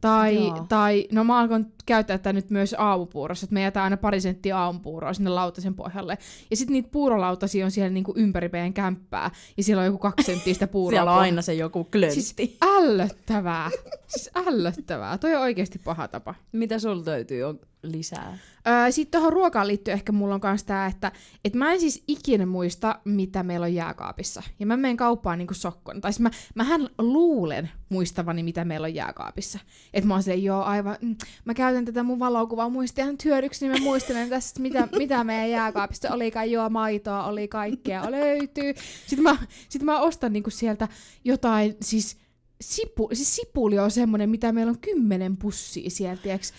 Tai, 0.00 0.34
Joo. 0.34 0.66
tai, 0.68 1.08
no 1.12 1.24
mä 1.24 1.38
alkoin 1.38 1.66
käyttää 1.86 2.18
tätä 2.18 2.32
nyt 2.32 2.50
myös 2.50 2.74
aamupuurossa, 2.78 3.44
että 3.44 3.54
mä 3.54 3.60
jätän 3.60 3.82
aina 3.82 3.96
pari 3.96 4.20
senttiä 4.20 4.58
aamupuuroa 4.58 5.12
sinne 5.12 5.30
lautasen 5.30 5.74
pohjalle. 5.74 6.18
Ja 6.50 6.56
sitten 6.56 6.72
niitä 6.72 6.88
puurolautasia 6.92 7.64
on 7.64 7.70
siellä 7.70 7.90
niinku 7.90 8.12
ympäri 8.16 8.48
meidän 8.52 8.74
kämppää, 8.74 9.30
ja 9.56 9.62
siellä 9.62 9.80
on 9.80 9.86
joku 9.86 9.98
kaksi 9.98 10.26
senttiä 10.26 10.54
sitä 10.54 10.66
puuroa. 10.66 10.96
Siellä 10.96 11.12
on 11.12 11.18
aina 11.18 11.42
se 11.42 11.54
joku 11.54 11.84
klöntti. 11.84 12.14
Siis 12.14 12.34
Siis... 12.36 12.58
ällöttävää. 12.62 13.70
Siis 14.06 14.30
ällöttävää. 14.34 15.18
Toi 15.18 15.34
on 15.34 15.42
oikeasti 15.42 15.78
paha 15.78 16.08
tapa. 16.08 16.34
Mitä 16.52 16.78
sul 16.78 17.02
löytyy 17.06 17.42
on 17.42 17.60
lisää? 17.82 18.38
Öö, 18.68 18.92
Sitten 18.92 19.20
tuohon 19.20 19.32
ruokaan 19.32 19.68
liittyen 19.68 19.94
ehkä 19.94 20.12
mulla 20.12 20.34
on 20.34 20.40
myös 20.44 20.64
tää, 20.64 20.86
että 20.86 21.12
et 21.44 21.54
mä 21.54 21.72
en 21.72 21.80
siis 21.80 22.04
ikinä 22.08 22.46
muista, 22.46 23.00
mitä 23.04 23.42
meillä 23.42 23.64
on 23.64 23.74
jääkaapissa. 23.74 24.42
Ja 24.58 24.66
mä 24.66 24.76
menen 24.76 24.96
kauppaan 24.96 25.38
niinku 25.38 25.54
sokkona. 25.54 26.00
Tai 26.00 26.12
siis 26.12 26.20
mä, 26.20 26.30
mähän 26.54 26.88
luulen 26.98 27.70
muistavani, 27.88 28.42
mitä 28.42 28.64
meillä 28.64 28.84
on 28.84 28.94
jääkaapissa. 28.94 29.58
Et 29.94 30.04
mä 30.04 30.14
oon 30.14 30.22
silleen, 30.22 30.44
joo 30.44 30.62
aivan, 30.62 30.96
mm, 31.00 31.16
mä 31.44 31.54
käytän 31.54 31.84
tätä 31.84 32.02
mun 32.02 32.18
valokuvaa 32.18 32.68
muistihan 32.68 33.16
hyödyksi, 33.24 33.68
niin 33.68 33.80
mä 33.80 33.84
muistelen 33.84 34.28
tästä, 34.38 34.60
mitä, 34.60 34.88
mitä 34.98 35.24
meidän 35.24 35.50
jääkaapissa 35.50 36.14
olikaan. 36.14 36.50
Joo, 36.50 36.70
maitoa 36.70 37.24
oli 37.24 37.48
kaikkea, 37.48 38.10
löytyy. 38.10 38.74
Sitten 39.06 39.22
mä, 39.22 39.36
sit 39.68 39.82
mä 39.82 40.00
ostan 40.00 40.32
niinku 40.32 40.50
sieltä 40.50 40.88
jotain, 41.24 41.76
siis 41.82 42.18
Sipu, 42.60 43.08
siis 43.12 43.36
sipuli 43.36 43.78
on 43.78 43.90
semmonen, 43.90 44.30
mitä 44.30 44.52
meillä 44.52 44.70
on 44.70 44.78
kymmenen 44.78 45.36
pussia 45.36 45.90
sieltä, 45.90 46.22
tiiäks? 46.22 46.52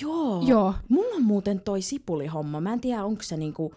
Joo. 0.00 0.42
Joo. 0.46 0.74
Mulla 0.88 1.16
on 1.16 1.22
muuten 1.22 1.60
toi 1.60 1.82
sipulihomma. 1.82 2.60
Mä 2.60 2.72
en 2.72 2.80
tiedä, 2.80 3.04
onko 3.04 3.22
se 3.22 3.36
niinku 3.36 3.74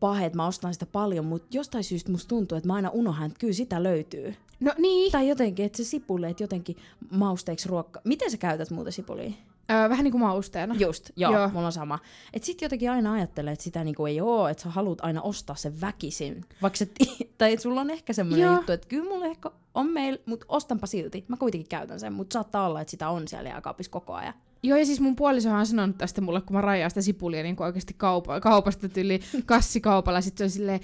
pahe, 0.00 0.26
että 0.26 0.36
mä 0.36 0.46
ostan 0.46 0.72
sitä 0.72 0.86
paljon, 0.86 1.24
mutta 1.24 1.56
jostain 1.56 1.84
syystä 1.84 2.10
musta 2.10 2.28
tuntuu, 2.28 2.58
että 2.58 2.68
mä 2.68 2.74
aina 2.74 2.90
unohan, 2.90 3.26
että 3.26 3.38
kyllä 3.38 3.52
sitä 3.52 3.82
löytyy. 3.82 4.34
No 4.60 4.72
niin. 4.78 5.12
Tai 5.12 5.28
jotenkin, 5.28 5.66
että 5.66 5.76
se 5.76 5.84
sipuli, 5.84 6.30
että 6.30 6.42
jotenkin 6.42 6.76
mausteeksi 7.10 7.68
ruokka. 7.68 8.00
Miten 8.04 8.30
sä 8.30 8.36
käytät 8.36 8.70
muuten 8.70 8.92
sipulia? 8.92 9.30
Öö, 9.70 9.88
vähän 9.88 10.04
niin 10.04 10.12
kuin 10.12 10.22
mausteena. 10.22 10.74
Just, 10.78 11.10
joo, 11.16 11.32
Joo. 11.32 11.48
mulla 11.48 11.66
on 11.66 11.72
sama. 11.72 11.98
Et 12.32 12.44
sit 12.44 12.62
jotenkin 12.62 12.90
aina 12.90 13.12
ajattelee, 13.12 13.52
että 13.52 13.62
sitä 13.62 13.84
niinku 13.84 14.06
ei 14.06 14.20
oo, 14.20 14.48
että 14.48 14.62
sä 14.62 14.70
haluat 14.70 14.98
aina 15.02 15.22
ostaa 15.22 15.56
sen 15.56 15.80
väkisin. 15.80 16.44
Vaikka 16.62 16.76
se, 16.76 16.88
tai 17.38 17.52
että 17.52 17.62
sulla 17.62 17.80
on 17.80 17.90
ehkä 17.90 18.12
semmoinen 18.12 18.52
juttu, 18.52 18.72
että 18.72 18.88
kyllä 18.88 19.04
mulla 19.04 19.26
ehkä 19.26 19.50
on 19.74 19.86
meillä, 19.86 20.18
mutta 20.26 20.46
ostanpa 20.48 20.86
silti. 20.86 21.24
Mä 21.28 21.36
kuitenkin 21.36 21.68
käytän 21.68 22.00
sen, 22.00 22.12
mutta 22.12 22.32
saattaa 22.32 22.66
olla, 22.66 22.80
että 22.80 22.90
sitä 22.90 23.08
on 23.08 23.28
siellä 23.28 23.48
jääkaapissa 23.48 23.92
koko 23.92 24.14
ajan. 24.14 24.34
Joo, 24.62 24.78
ja 24.78 24.86
siis 24.86 25.00
mun 25.00 25.16
puolisohan 25.16 25.60
on 25.60 25.66
sanonut 25.66 25.98
tästä 25.98 26.20
mulle, 26.20 26.40
kun 26.40 26.56
mä 26.56 26.60
rajaan 26.60 26.90
sitä 26.90 27.02
sipulia 27.02 27.42
niin 27.42 27.62
oikeasti 27.62 27.94
kaupa- 27.96 28.40
kaupasta 28.40 28.88
tyli 28.88 29.20
kassikaupalla. 29.46 30.20
Sitten 30.20 30.38
se 30.38 30.44
on 30.44 30.50
silleen, 30.50 30.80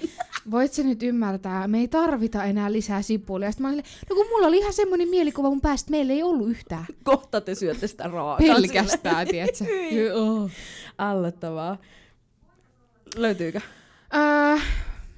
voit 0.51 0.73
sä 0.73 0.83
nyt 0.83 1.03
ymmärtää, 1.03 1.67
me 1.67 1.79
ei 1.79 1.87
tarvita 1.87 2.43
enää 2.43 2.71
lisää 2.71 3.01
sipulia. 3.01 3.51
Sitten 3.51 3.67
mä 3.67 3.73
olin 3.73 3.83
no 4.09 4.15
kun 4.15 4.27
mulla 4.29 4.47
oli 4.47 4.57
ihan 4.57 4.73
semmoinen 4.73 5.09
mielikuva 5.09 5.49
mun 5.49 5.61
päästä, 5.61 5.91
meillä 5.91 6.13
ei 6.13 6.23
ollut 6.23 6.49
yhtään. 6.49 6.85
Kohta 7.03 7.41
te 7.41 7.55
syötte 7.55 7.87
sitä 7.87 8.03
raakaa. 8.03 8.47
Pelkästään, 8.47 9.27
tiedätkö? 9.27 9.65
Joo. 10.07 10.49
Allettavaa. 10.97 11.77
Löytyykö? 13.15 13.61
Öö, 14.15 14.57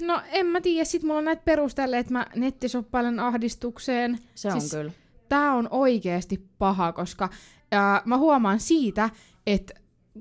no 0.01 0.22
en 0.31 0.46
mä 0.46 0.62
tiedä, 0.62 0.86
sit 0.86 1.04
mulla 1.04 1.18
on 1.18 1.25
näitä 1.25 1.42
perusteelle, 1.46 1.98
että 1.98 2.13
mä 2.13 2.25
nettisoppailen 2.36 3.19
ahdistukseen. 3.19 4.19
Se 4.36 4.48
on 4.54 4.62
Siis- 4.62 4.72
kyllä. 4.74 4.92
Tää 5.30 5.54
on 5.54 5.68
oikeasti 5.72 6.46
paha, 6.57 6.92
koska 6.92 7.30
ää, 7.72 8.01
mä 8.06 8.18
huomaan 8.18 8.60
siitä, 8.60 9.10
että 9.48 9.74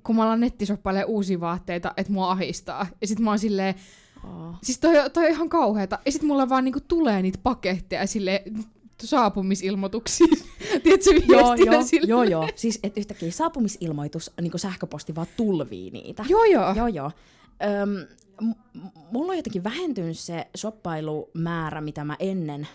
kun 0.03 0.17
mä 0.17 0.23
alan 0.25 0.41
nettisoppailemaan 0.41 1.09
uusia 1.11 1.41
vaatteita, 1.41 1.95
että 1.97 2.13
mua 2.13 2.31
ahistaa. 2.31 2.87
Ja 3.01 3.07
sit 3.07 3.21
mä 3.21 3.31
oon 3.31 3.39
silleen, 3.39 3.75
Oh. 4.25 4.55
siis 4.63 4.79
toi, 4.79 4.95
toi 5.13 5.25
on 5.25 5.31
ihan 5.31 5.49
kauheeta. 5.49 5.99
Ja 6.07 6.13
sit 6.13 6.23
mulla 6.23 6.49
vaan 6.49 6.65
niinku 6.65 6.81
tulee 6.89 7.23
niitä 7.23 7.39
paketteja 7.43 8.07
silleen, 8.07 8.41
saapumisilmoituksia. 9.03 10.27
Tiedätkö 10.83 11.11
Joo, 11.11 11.21
viestinä 11.51 11.73
joo, 11.77 11.83
silleen? 11.83 12.09
joo, 12.09 12.23
joo. 12.23 12.49
Siis 12.55 12.79
et 12.83 12.99
yhtäkkiä 12.99 13.31
saapumisilmoitus, 13.31 14.31
niin 14.41 14.53
sähköposti 14.59 15.15
vaan 15.15 15.27
tulvii 15.37 15.91
niitä. 15.91 16.25
Joo, 16.29 16.45
joo. 16.45 16.75
Joo, 16.75 16.87
joo. 16.89 17.11
Öm, 17.83 18.07
mulla 19.13 19.33
on 19.33 19.37
jotenkin 19.37 19.65
vähentynyt 19.65 20.19
se 20.19 20.47
shoppailumäärä, 20.57 21.81
mitä 21.81 22.05
mä 22.05 22.17
ennen 22.19 22.69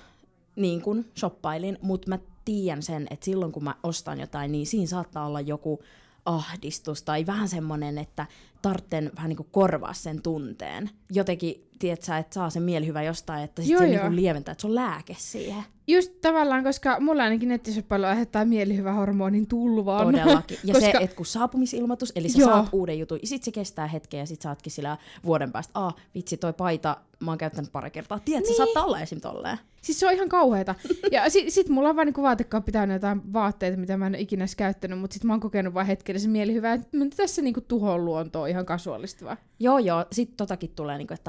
niin 0.55 0.81
kun 0.81 1.05
shoppailin, 1.19 1.77
mutta 1.81 2.09
mä 2.09 2.19
tiedän 2.45 2.83
sen, 2.83 3.07
että 3.09 3.25
silloin 3.25 3.51
kun 3.51 3.63
mä 3.63 3.75
ostan 3.83 4.19
jotain, 4.19 4.51
niin 4.51 4.67
siinä 4.67 4.87
saattaa 4.87 5.25
olla 5.25 5.41
joku 5.41 5.79
ahdistus 6.25 7.03
tai 7.03 7.25
vähän 7.25 7.49
semmonen, 7.49 7.97
että 7.97 8.25
tartten 8.61 9.11
vähän 9.15 9.29
niin 9.29 9.37
kuin 9.37 9.49
korvaa 9.51 9.93
sen 9.93 10.21
tunteen. 10.21 10.89
Jotenkin, 11.11 11.67
tiedät 11.83 12.01
sä, 12.01 12.17
että 12.17 12.33
saa 12.33 12.49
sen 12.49 12.63
mielihyvä 12.63 13.03
jostain, 13.03 13.43
että 13.43 13.61
sit 13.61 13.71
Joo, 13.71 13.81
se 13.81 13.87
joo. 13.87 14.03
niin 14.03 14.15
lieventää, 14.15 14.51
että 14.51 14.61
se 14.61 14.67
on 14.67 14.75
lääke 14.75 15.15
siihen. 15.19 15.63
Just 15.87 16.21
tavallaan, 16.21 16.63
koska 16.63 16.99
mulla 16.99 17.23
ainakin 17.23 17.49
nettisoppailu 17.49 18.05
aiheuttaa 18.05 18.45
mielihyvä 18.45 18.93
hormonin 18.93 19.47
tulvaan. 19.47 20.05
Todellakin. 20.15 20.57
Ja 20.63 20.73
koska... 20.73 20.91
se, 20.91 21.03
että 21.03 21.15
kun 21.15 21.25
saapumisilmoitus, 21.25 22.11
eli 22.15 22.29
sä 22.29 22.39
Joo. 22.39 22.49
saat 22.49 22.69
uuden 22.71 22.99
jutun, 22.99 23.19
ja 23.21 23.27
sit 23.27 23.43
se 23.43 23.51
kestää 23.51 23.87
hetken, 23.87 24.19
ja 24.19 24.25
sit 24.25 24.41
saatkin 24.41 24.71
sillä 24.71 24.97
vuoden 25.25 25.51
päästä, 25.51 25.71
aa, 25.79 25.93
vitsi, 26.15 26.37
toi 26.37 26.53
paita, 26.53 26.97
mä 27.19 27.31
oon 27.31 27.37
käyttänyt 27.37 27.71
pari 27.71 27.91
kertaa. 27.91 28.19
Tiedätkö, 28.19 28.49
niin. 28.49 28.57
se 28.57 28.57
saattaa 28.57 28.85
olla 28.85 28.99
esim. 28.99 29.21
tolleen. 29.21 29.57
Siis 29.81 29.99
se 29.99 30.07
on 30.07 30.13
ihan 30.13 30.29
kauheeta. 30.29 30.75
Ja 31.11 31.29
sit, 31.31 31.53
sit 31.53 31.69
mulla 31.69 31.89
on 31.89 31.95
vaan 31.95 32.07
niinku 32.07 32.21
vaatekaappi 32.21 32.71
täynnä 32.71 32.95
jotain 32.95 33.33
vaatteita, 33.33 33.77
mitä 33.77 33.97
mä 33.97 34.07
en 34.07 34.11
ole 34.11 34.21
ikinä 34.21 34.45
käyttänyt, 34.57 34.99
mutta 34.99 35.13
sit 35.13 35.23
mä 35.23 35.33
oon 35.33 35.39
kokenut 35.39 35.73
vaan 35.73 35.85
hetkellisen 35.85 36.31
mielihyvää, 36.31 36.73
että 36.73 36.97
mä 36.97 37.05
tässä 37.17 37.41
niinku 37.41 37.61
tuhoon 37.61 38.05
luontoa 38.05 38.47
ihan 38.47 38.65
kasuaalistavaa. 38.65 39.37
Joo, 39.59 39.79
joo. 39.79 40.05
Sitten 40.11 40.37
totakin 40.37 40.69
tulee, 40.75 40.97
niin 40.97 41.07
kuin, 41.07 41.15
että 41.15 41.23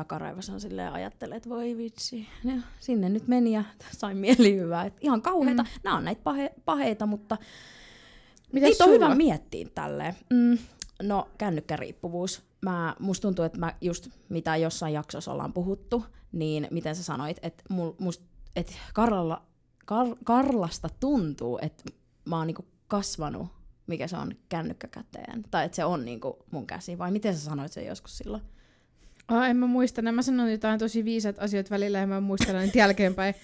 takaraivassa 0.44 0.52
on 0.52 0.60
silleen 0.60 0.92
ajattelee, 0.92 1.36
että 1.36 1.48
voi 1.48 1.76
vitsi. 1.76 2.26
No, 2.44 2.52
sinne 2.80 3.08
nyt 3.08 3.28
meni 3.28 3.52
ja 3.52 3.64
sain 3.92 4.16
mielihyvää. 4.16 4.84
Et 4.84 4.96
ihan 5.00 5.22
kauheita. 5.22 5.62
Mm. 5.62 5.68
Nämä 5.84 5.96
on 5.96 6.04
näitä 6.04 6.22
pahe, 6.22 6.54
paheita, 6.64 7.06
mutta 7.06 7.36
Mitäs 8.52 8.68
niitä 8.70 8.84
on 8.84 8.90
sulla? 8.90 9.06
hyvä 9.06 9.14
miettiä 9.14 9.68
tälleen. 9.74 10.14
Mm, 10.30 10.58
no, 11.02 11.28
kännykkäriippuvuus. 11.38 12.42
Mä, 12.62 12.96
musta 12.98 13.22
tuntuu, 13.22 13.44
että 13.44 13.58
mä 13.58 13.74
just 13.80 14.08
mitä 14.28 14.56
jossain 14.56 14.94
jaksossa 14.94 15.32
ollaan 15.32 15.52
puhuttu, 15.52 16.04
niin 16.32 16.68
miten 16.70 16.96
sä 16.96 17.02
sanoit, 17.02 17.36
että 17.42 17.64
mul, 17.68 17.92
must, 17.98 18.22
et 18.56 18.76
Karlalla, 18.94 19.42
Kar, 19.86 20.06
Karlasta 20.24 20.88
tuntuu, 21.00 21.58
että 21.62 21.84
mä 22.24 22.36
oon 22.38 22.46
niinku 22.46 22.64
kasvanut, 22.88 23.48
mikä 23.86 24.06
se 24.06 24.16
on 24.16 24.32
kännykkä 24.48 24.88
käteen. 24.88 25.42
Tai 25.50 25.64
että 25.64 25.76
se 25.76 25.84
on 25.84 26.04
niinku 26.04 26.38
mun 26.50 26.66
käsi. 26.66 26.98
Vai 26.98 27.10
miten 27.10 27.34
sä 27.36 27.44
sanoit 27.44 27.72
sen 27.72 27.86
joskus 27.86 28.18
silloin? 28.18 28.42
Oh, 29.32 29.42
en 29.42 29.56
mä 29.56 29.66
muista. 29.66 30.02
Nämä 30.02 30.22
sanon 30.22 30.50
jotain 30.50 30.78
tosi 30.78 31.04
viisaat 31.04 31.38
asioita 31.38 31.70
välillä 31.70 31.98
ja 31.98 32.06
mä 32.06 32.20
muistan 32.20 32.56
niitä 32.56 32.78
jälkeenpäin. 32.78 33.34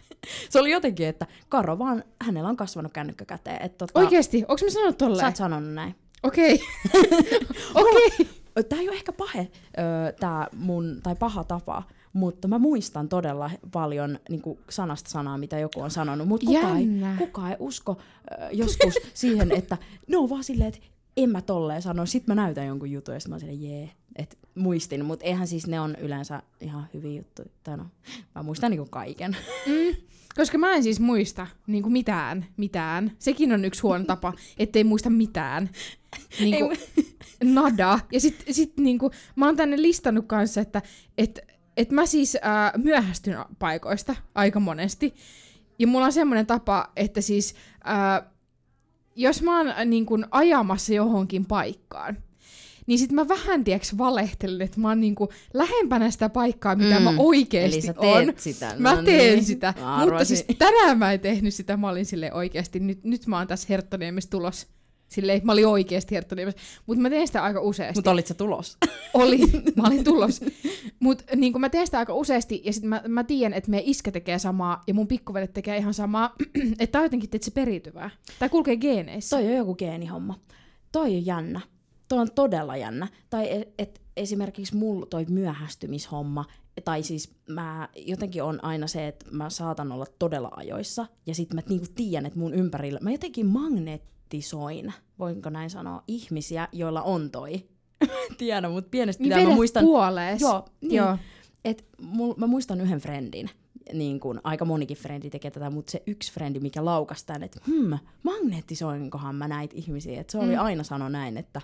Se 0.50 0.60
oli 0.60 0.70
jotenkin, 0.70 1.06
että 1.06 1.26
Karo 1.48 1.78
vaan, 1.78 2.04
hänellä 2.22 2.48
on 2.48 2.56
kasvanut 2.56 2.92
kännykkä 2.92 3.24
käteen. 3.24 3.62
Et 3.62 3.78
tota, 3.78 3.98
Oikeesti? 4.00 4.44
Onko 4.48 4.64
mä 4.64 4.70
sanonut 4.70 4.94
Sä 4.94 4.98
tolleen? 4.98 5.26
oot 5.26 5.36
sanonut 5.36 5.74
näin. 5.74 5.94
Okei. 6.22 6.60
Okei. 7.74 8.28
Tää 8.68 8.78
ei 8.78 8.88
ole 8.88 8.96
ehkä 8.96 9.12
pahe, 9.12 9.48
tää 10.20 10.46
mun, 10.56 11.00
tai 11.02 11.14
paha 11.16 11.44
tapa, 11.44 11.82
mutta 12.12 12.48
mä 12.48 12.58
muistan 12.58 13.08
todella 13.08 13.50
paljon 13.72 14.18
niin 14.28 14.42
kuin 14.42 14.58
sanasta 14.70 15.10
sanaa, 15.10 15.38
mitä 15.38 15.58
joku 15.58 15.80
on 15.80 15.90
sanonut, 15.90 16.28
mutta 16.28 16.46
kukaan 16.46 16.76
ei, 16.76 16.86
kukaan 17.18 17.50
ei 17.50 17.56
usko 17.58 17.96
äh, 18.42 18.48
joskus 18.52 18.94
siihen, 19.14 19.52
että 19.52 19.78
ne 20.06 20.16
on 20.16 20.28
vaan 20.28 20.44
silleen, 20.44 20.68
että 20.68 20.80
en 21.22 21.30
mä 21.30 21.42
tolleen 21.42 21.82
sano, 21.82 22.06
sit 22.06 22.26
mä 22.26 22.34
näytän 22.34 22.66
jonkun 22.66 22.90
jutun, 22.90 23.14
ja 23.14 23.20
sit 23.20 23.28
mä 23.28 23.34
oon 23.34 23.40
silleen, 23.40 23.62
jee, 23.62 23.90
että 24.16 24.36
muistin, 24.54 25.04
mutta 25.04 25.24
eihän 25.24 25.46
siis 25.46 25.66
ne 25.66 25.80
on 25.80 25.96
yleensä 26.00 26.42
ihan 26.60 26.88
hyviä 26.94 27.18
juttuja, 27.18 27.48
tai 27.62 27.76
no, 27.76 27.86
mä 28.34 28.42
muistan 28.42 28.70
niinku 28.70 28.86
kaiken. 28.90 29.36
Mm, 29.66 29.96
koska 30.36 30.58
mä 30.58 30.74
en 30.74 30.82
siis 30.82 31.00
muista 31.00 31.46
niin 31.66 31.82
kuin 31.82 31.92
mitään, 31.92 32.46
mitään. 32.56 33.12
Sekin 33.18 33.52
on 33.52 33.64
yksi 33.64 33.82
huono 33.82 34.04
tapa, 34.04 34.32
ettei 34.58 34.84
muista 34.84 35.10
mitään. 35.10 35.70
Niin 36.40 36.66
kuin, 36.66 36.78
nada. 37.54 37.98
Ja 38.12 38.20
sit, 38.20 38.44
sit 38.50 38.76
niin 38.76 38.98
kuin, 38.98 39.12
mä 39.36 39.46
oon 39.46 39.56
tänne 39.56 39.82
listannut 39.82 40.26
kanssa, 40.26 40.60
että 40.60 40.82
et, 41.18 41.40
et 41.76 41.90
mä 41.90 42.06
siis 42.06 42.36
ää, 42.42 42.72
myöhästyn 42.76 43.36
paikoista 43.58 44.16
aika 44.34 44.60
monesti. 44.60 45.14
Ja 45.78 45.86
mulla 45.86 46.06
on 46.06 46.12
semmoinen 46.12 46.46
tapa, 46.46 46.92
että 46.96 47.20
siis 47.20 47.54
ää, 47.84 48.29
jos 49.20 49.42
mä 49.42 49.56
oon 49.58 49.68
äh, 49.68 49.86
niin 49.86 50.06
kuin, 50.06 50.26
ajamassa 50.30 50.94
johonkin 50.94 51.46
paikkaan, 51.46 52.16
niin 52.86 52.98
sit 52.98 53.12
mä 53.12 53.28
vähän 53.28 53.64
tieks 53.64 53.98
valehtelen, 53.98 54.62
että 54.62 54.80
mä 54.80 54.88
oon 54.88 55.00
niinku 55.00 55.28
lähempänä 55.54 56.10
sitä 56.10 56.28
paikkaa, 56.28 56.76
mitä 56.76 56.98
Mm. 56.98 57.02
mä 57.04 57.14
oikeesti 57.18 57.76
Eli 57.76 57.82
sä 57.86 57.94
on. 57.96 58.26
teet 58.26 58.38
sitä. 58.38 58.74
Mä 58.78 58.94
no 58.94 59.02
teen 59.02 59.34
niin. 59.34 59.44
sitä, 59.44 59.74
Mä 59.80 60.04
mutta 60.04 60.24
siis 60.24 60.44
tänään 60.58 60.98
mä 60.98 61.12
en 61.12 61.20
tehnyt 61.20 61.54
sitä, 61.54 61.76
mä 61.76 61.88
olin 61.88 62.06
sille 62.06 62.32
oikeasti, 62.32 62.80
nyt, 62.80 63.04
nyt 63.04 63.26
mä 63.26 63.38
oon 63.38 63.46
tässä 63.46 63.66
Herttoniemessä 63.70 64.30
tulos. 64.30 64.66
Silleen, 65.10 65.40
mä 65.44 65.52
olin 65.52 65.66
oikeasti 65.66 66.14
Herttoniemessä, 66.14 66.60
mutta 66.86 67.02
mä 67.02 67.10
teen 67.10 67.26
sitä 67.26 67.42
aika 67.42 67.60
useasti. 67.60 67.98
Mutta 67.98 68.10
olit 68.10 68.26
sä 68.26 68.34
tulos? 68.34 68.76
Oli, 69.14 69.38
mä 69.76 69.82
olin 69.86 70.04
tulos. 70.04 70.40
Mutta 71.00 71.24
niin 71.36 71.60
mä 71.60 71.68
teen 71.68 71.86
sitä 71.86 71.98
aika 71.98 72.14
useasti, 72.14 72.62
ja 72.64 72.72
sitten 72.72 72.88
mä, 72.88 73.02
mä 73.08 73.24
tiedän, 73.24 73.52
että 73.52 73.70
meidän 73.70 73.88
iskä 73.88 74.12
tekee 74.12 74.38
samaa, 74.38 74.82
ja 74.86 74.94
mun 74.94 75.08
pikkuvelet 75.08 75.52
tekee 75.52 75.76
ihan 75.76 75.94
samaa, 75.94 76.34
että 76.80 76.92
tää 76.92 77.00
on 77.00 77.04
jotenkin 77.04 77.30
että 77.32 77.44
se 77.44 77.50
periytyvää. 77.50 78.10
Tää 78.38 78.48
kulkee 78.48 78.76
geeneissä. 78.76 79.36
Toi 79.36 79.46
on 79.46 79.56
joku 79.56 79.74
geenihomma. 79.74 80.40
Toi 80.92 81.16
on 81.16 81.26
jännä. 81.26 81.60
Toi 82.08 82.18
on 82.18 82.30
todella 82.34 82.76
jännä. 82.76 83.08
Tai 83.30 83.50
et, 83.50 83.68
et 83.78 84.00
esimerkiksi 84.16 84.76
mulla 84.76 85.06
toi 85.06 85.26
myöhästymishomma, 85.28 86.44
tai 86.84 87.02
siis 87.02 87.34
mä 87.48 87.88
jotenkin 87.96 88.42
on 88.42 88.64
aina 88.64 88.86
se, 88.86 89.08
että 89.08 89.26
mä 89.30 89.50
saatan 89.50 89.92
olla 89.92 90.06
todella 90.18 90.50
ajoissa, 90.56 91.06
ja 91.26 91.34
sit 91.34 91.54
mä 91.54 91.60
niinku 91.68 91.86
tiedän, 91.94 92.26
että 92.26 92.38
mun 92.38 92.54
ympärillä, 92.54 92.98
mä 93.02 93.10
jotenkin 93.10 93.46
magnetisoin, 94.30 94.92
voinko 95.18 95.50
näin 95.50 95.70
sanoa, 95.70 96.02
ihmisiä, 96.08 96.68
joilla 96.72 97.02
on 97.02 97.30
toi. 97.30 97.64
tiedä, 98.38 98.68
mutta 98.68 98.88
pienestä 98.90 99.22
Niin 99.22 99.32
pitää 99.32 99.48
mä 99.48 99.54
muistan... 99.54 99.84
puolees. 99.84 100.40
Joo, 100.40 100.64
niin. 100.80 100.94
Joo. 100.94 101.16
Et 101.64 101.84
mul, 102.02 102.34
mä 102.36 102.46
muistan 102.46 102.80
yhden 102.80 103.00
friendin, 103.00 103.50
niin 103.92 104.20
kun, 104.20 104.40
aika 104.44 104.64
monikin 104.64 104.96
frendi 104.96 105.30
tekee 105.30 105.50
tätä, 105.50 105.70
mutta 105.70 105.90
se 105.92 106.02
yksi 106.06 106.32
frendi, 106.32 106.60
mikä 106.60 106.84
laukasi 106.84 107.26
tän, 107.26 107.42
että 107.42 107.60
hmm, 107.66 107.98
magnetisoinkohan 108.22 109.34
mä 109.34 109.48
näitä 109.48 109.74
ihmisiä. 109.76 110.20
Et 110.20 110.30
se 110.30 110.38
oli 110.38 110.54
Mm. 110.56 110.60
aina 110.62 110.84
sano 110.84 111.08
näin, 111.08 111.36
että 111.36 111.60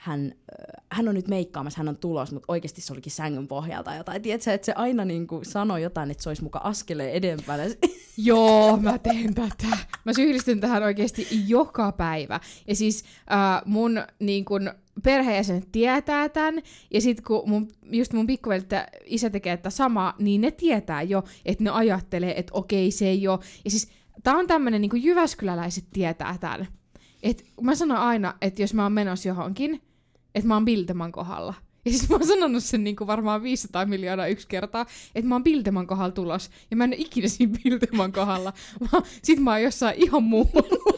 hän, 0.00 0.32
äh, 0.32 0.84
hän 0.92 1.08
on 1.08 1.14
nyt 1.14 1.28
meikkaamassa, 1.28 1.78
hän 1.78 1.88
on 1.88 1.96
tulos, 1.96 2.32
mutta 2.32 2.52
oikeasti 2.52 2.80
se 2.80 2.92
olikin 2.92 3.12
sängyn 3.12 3.48
pohjalta 3.48 3.94
jotain. 3.94 4.22
Tiedätkö, 4.22 4.52
että 4.52 4.66
se 4.66 4.72
aina 4.72 5.04
niin 5.04 5.26
kuin 5.26 5.44
sanoi 5.44 5.82
jotain, 5.82 6.10
että 6.10 6.22
se 6.22 6.30
olisi 6.30 6.42
muka 6.42 6.60
askeleen 6.64 7.12
edempänä. 7.12 7.62
Joo, 8.16 8.76
mä 8.76 8.98
teen 8.98 9.34
tätä. 9.34 9.76
Mä 10.04 10.12
syyllistyn 10.12 10.60
tähän 10.60 10.82
oikeasti 10.82 11.28
joka 11.46 11.92
päivä. 11.92 12.40
Ja 12.68 12.74
siis 12.74 13.04
äh, 13.32 13.62
mun 13.64 14.02
niin 14.18 14.44
kun, 14.44 14.72
perheenjäsenet 15.02 15.68
tietää 15.72 16.28
tämän, 16.28 16.62
ja 16.90 17.00
sit 17.00 17.20
kun 17.20 17.50
mun, 17.50 17.68
just 17.82 18.12
mun 18.12 18.26
pikkuvelit 18.26 18.72
ja 18.72 18.86
isä 19.04 19.30
tekee 19.30 19.56
tätä 19.56 19.70
samaa, 19.70 20.14
niin 20.18 20.40
ne 20.40 20.50
tietää 20.50 21.02
jo, 21.02 21.24
että 21.44 21.64
ne 21.64 21.70
ajattelee, 21.70 22.38
että 22.38 22.52
okei, 22.54 22.90
se 22.90 23.08
ei 23.08 23.28
ole. 23.28 23.38
Ja 23.64 23.70
siis 23.70 23.88
tää 24.22 24.36
on 24.36 24.46
tämmönen, 24.46 24.80
niin 24.80 24.90
kuin 24.90 25.04
Jyväskyläläiset 25.04 25.84
tietää 25.92 26.36
tämän. 26.40 26.66
Et 27.22 27.44
mä 27.60 27.74
sanon 27.74 27.98
aina, 27.98 28.34
että 28.40 28.62
jos 28.62 28.74
mä 28.74 28.82
oon 28.82 28.92
menossa 28.92 29.28
johonkin, 29.28 29.82
että 30.34 30.48
mä 30.48 30.54
oon 30.54 30.64
Bilteman 30.64 31.12
kohdalla. 31.12 31.54
Ja 31.84 31.90
siis 31.90 32.08
mä 32.08 32.16
oon 32.16 32.26
sanonut 32.26 32.64
sen 32.64 32.84
niin 32.84 32.96
kuin 32.96 33.08
varmaan 33.08 33.42
500 33.42 33.86
miljoonaa 33.86 34.26
yksi 34.26 34.48
kertaa, 34.48 34.86
että 35.14 35.28
mä 35.28 35.34
oon 35.34 35.44
Bilteman 35.44 35.86
kohdalla 35.86 36.12
tulos. 36.12 36.50
Ja 36.70 36.76
mä 36.76 36.84
en 36.84 36.90
ole 36.90 36.96
ikinä 36.98 37.28
siinä 37.28 37.58
Bilteman 37.64 38.12
kohdalla, 38.12 38.52
vaan 38.92 39.02
sit 39.22 39.38
mä 39.38 39.50
oon 39.50 39.62
jossain 39.62 40.02
ihan 40.02 40.22
muualla. 40.22 40.96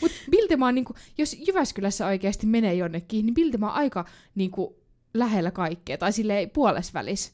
Mut 0.00 0.12
Biltema 0.30 0.66
on 0.66 0.74
niinku, 0.74 0.94
jos 1.18 1.36
Jyväskylässä 1.46 2.06
oikeasti 2.06 2.46
menee 2.46 2.74
jonnekin, 2.74 3.26
niin 3.26 3.34
Biltema 3.34 3.68
on 3.68 3.74
aika 3.74 4.04
niinku 4.34 4.76
lähellä 5.14 5.50
kaikkea, 5.50 5.98
tai 5.98 6.12
silleen 6.12 6.50
puolesvälis. 6.50 7.32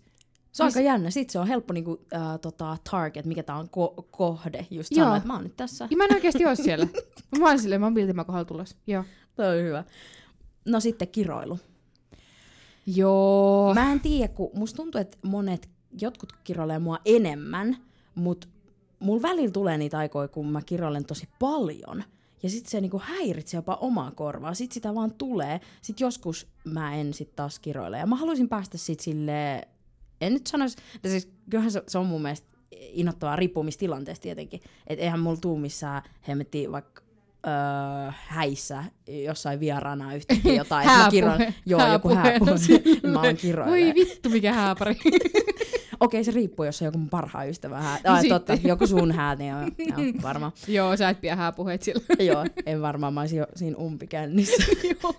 Se 0.53 0.63
on 0.63 0.67
Niin 0.69 0.77
aika 0.79 0.87
jännä. 0.87 1.11
Sitten 1.11 1.33
se 1.33 1.39
on 1.39 1.47
helppo 1.47 1.73
niinku, 1.73 2.07
äh, 2.15 2.41
tota, 2.41 2.77
target, 2.91 3.27
mikä 3.27 3.43
tää 3.43 3.57
on 3.57 3.67
ko- 3.67 4.07
kohde. 4.11 4.67
Just 4.71 4.95
sanoa, 4.95 5.17
että 5.17 5.27
mä 5.27 5.35
oon 5.35 5.45
nyt 5.45 5.57
tässä. 5.57 5.89
Ja 5.91 5.97
mä 5.97 6.05
en 6.05 6.15
oikeasti 6.15 6.47
ole 6.47 6.57
siellä. 6.57 6.87
Mä 7.39 7.49
oon 7.49 7.59
silleen, 7.59 7.81
mä 7.81 7.87
oon 7.87 7.95
Biltema 7.95 8.25
kohdalla 8.25 8.45
tulos. 8.45 8.77
Joo. 8.87 9.05
Toi 9.37 9.59
on 9.59 9.65
hyvä. 9.65 9.85
No 10.65 10.81
sitten 10.81 11.09
kiroilu. 11.09 11.59
Joo. 12.87 13.75
Mä 13.75 13.93
en 13.93 14.01
tiedä, 14.01 14.29
kun 14.29 14.51
musta 14.55 14.77
tuntuu, 14.77 15.01
että 15.01 15.19
monet, 15.23 15.69
jotkut 16.01 16.33
kiroilee 16.45 16.79
mua 16.79 16.99
enemmän, 17.05 17.77
mutta 18.15 18.49
mulla 19.01 19.23
välillä 19.23 19.51
tulee 19.51 19.79
niitä 19.79 19.99
aikoja, 19.99 20.29
kun 20.29 20.53
mä 20.53 20.63
kiroilen 20.63 21.05
tosi 21.05 21.29
paljon. 21.39 22.05
Ja 22.43 22.51
sit 22.51 22.67
se 22.67 22.81
niinku 22.81 23.01
häiritsee 23.05 23.59
jopa 23.59 23.75
omaa 23.75 24.11
korvaa. 24.11 24.55
Sit 24.55 24.73
sitä 24.73 24.95
vaan 24.95 25.15
tulee. 25.15 25.61
Sit 25.83 26.01
joskus 26.01 26.47
mä 26.65 26.95
en 26.95 27.15
sit 27.15 27.37
taas 27.37 27.59
kiroile. 27.59 27.99
Ja 27.99 28.07
mä 28.07 28.17
haluaisin 28.17 28.49
päästä 28.49 28.79
sit 28.79 29.01
silleen, 29.01 29.67
en 30.21 30.33
nyt 30.33 30.47
sanoisi, 30.47 30.77
että 30.95 31.09
siis 31.09 31.29
kyllähän 31.51 31.73
se, 31.73 31.83
se 31.89 31.99
on 31.99 32.07
mun 32.07 32.23
mielestä 32.23 32.49
innoittavaa 32.73 33.37
riippumistilanteesta 33.37 34.23
tietenkin. 34.23 34.61
Että 34.87 35.05
eihän 35.05 35.21
mulla 35.21 35.37
tuu 35.37 35.59
missään 35.59 36.03
hemmettiin 36.29 36.73
vaikka 36.73 37.03
öö, 37.47 38.13
häissä 38.27 38.85
jossain 39.25 39.61
vieraana 39.61 40.15
yhtäkkiä 40.15 40.55
jotain. 40.55 40.83
että 40.83 40.93
mä 40.93 40.99
Hääpuhe. 41.03 41.11
kiroilen. 41.11 41.55
Joo, 41.67 41.93
joku 41.93 42.15
hääpuhe. 42.15 42.53
mä 43.13 43.21
oon 43.21 43.37
kiroille. 43.37 43.71
Voi 43.71 43.95
vittu, 43.95 44.29
mikä 44.29 44.53
hääpari. 44.53 44.97
Okei, 46.01 46.25
se 46.25 46.31
riippuu, 46.31 46.65
jos 46.65 46.83
on 46.83 46.87
joku 46.87 46.99
mun 46.99 47.11
parhaan 47.11 47.49
ystävän 47.49 47.83
hää. 47.83 47.99
Ai, 48.05 48.21
sitten. 48.21 48.41
totta, 48.41 48.69
joku 48.69 48.87
sun 48.87 49.13
hää, 49.13 49.35
niin 49.35 49.55
on, 49.55 49.73
joo, 49.79 49.99
varmaan. 50.23 50.53
Joo, 50.69 50.97
sä 50.97 51.09
et 51.09 51.21
pidä 51.21 51.37
hääpuheet 51.37 51.83
sillä. 51.83 52.25
joo, 52.25 52.45
en 52.67 52.83
varmaan, 52.83 53.15
mä 53.15 53.21
olisin 53.21 53.39
jo 53.39 53.47
siinä 53.57 53.77
umpikännissä. 53.77 54.63
Joo, 55.03 55.15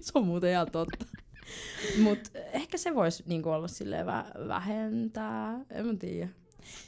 se 0.00 0.12
on 0.14 0.26
muuten 0.26 0.50
ihan 0.50 0.70
totta. 0.72 1.06
Mut 2.02 2.18
ehkä 2.52 2.78
se 2.78 2.94
voisi 2.94 3.22
niinku 3.26 3.50
olla 3.50 3.68
silleen 3.68 4.06
vä- 4.06 4.48
vähentää, 4.48 5.60
en 5.70 5.86
mä 5.86 5.94
tiedä. 5.94 6.28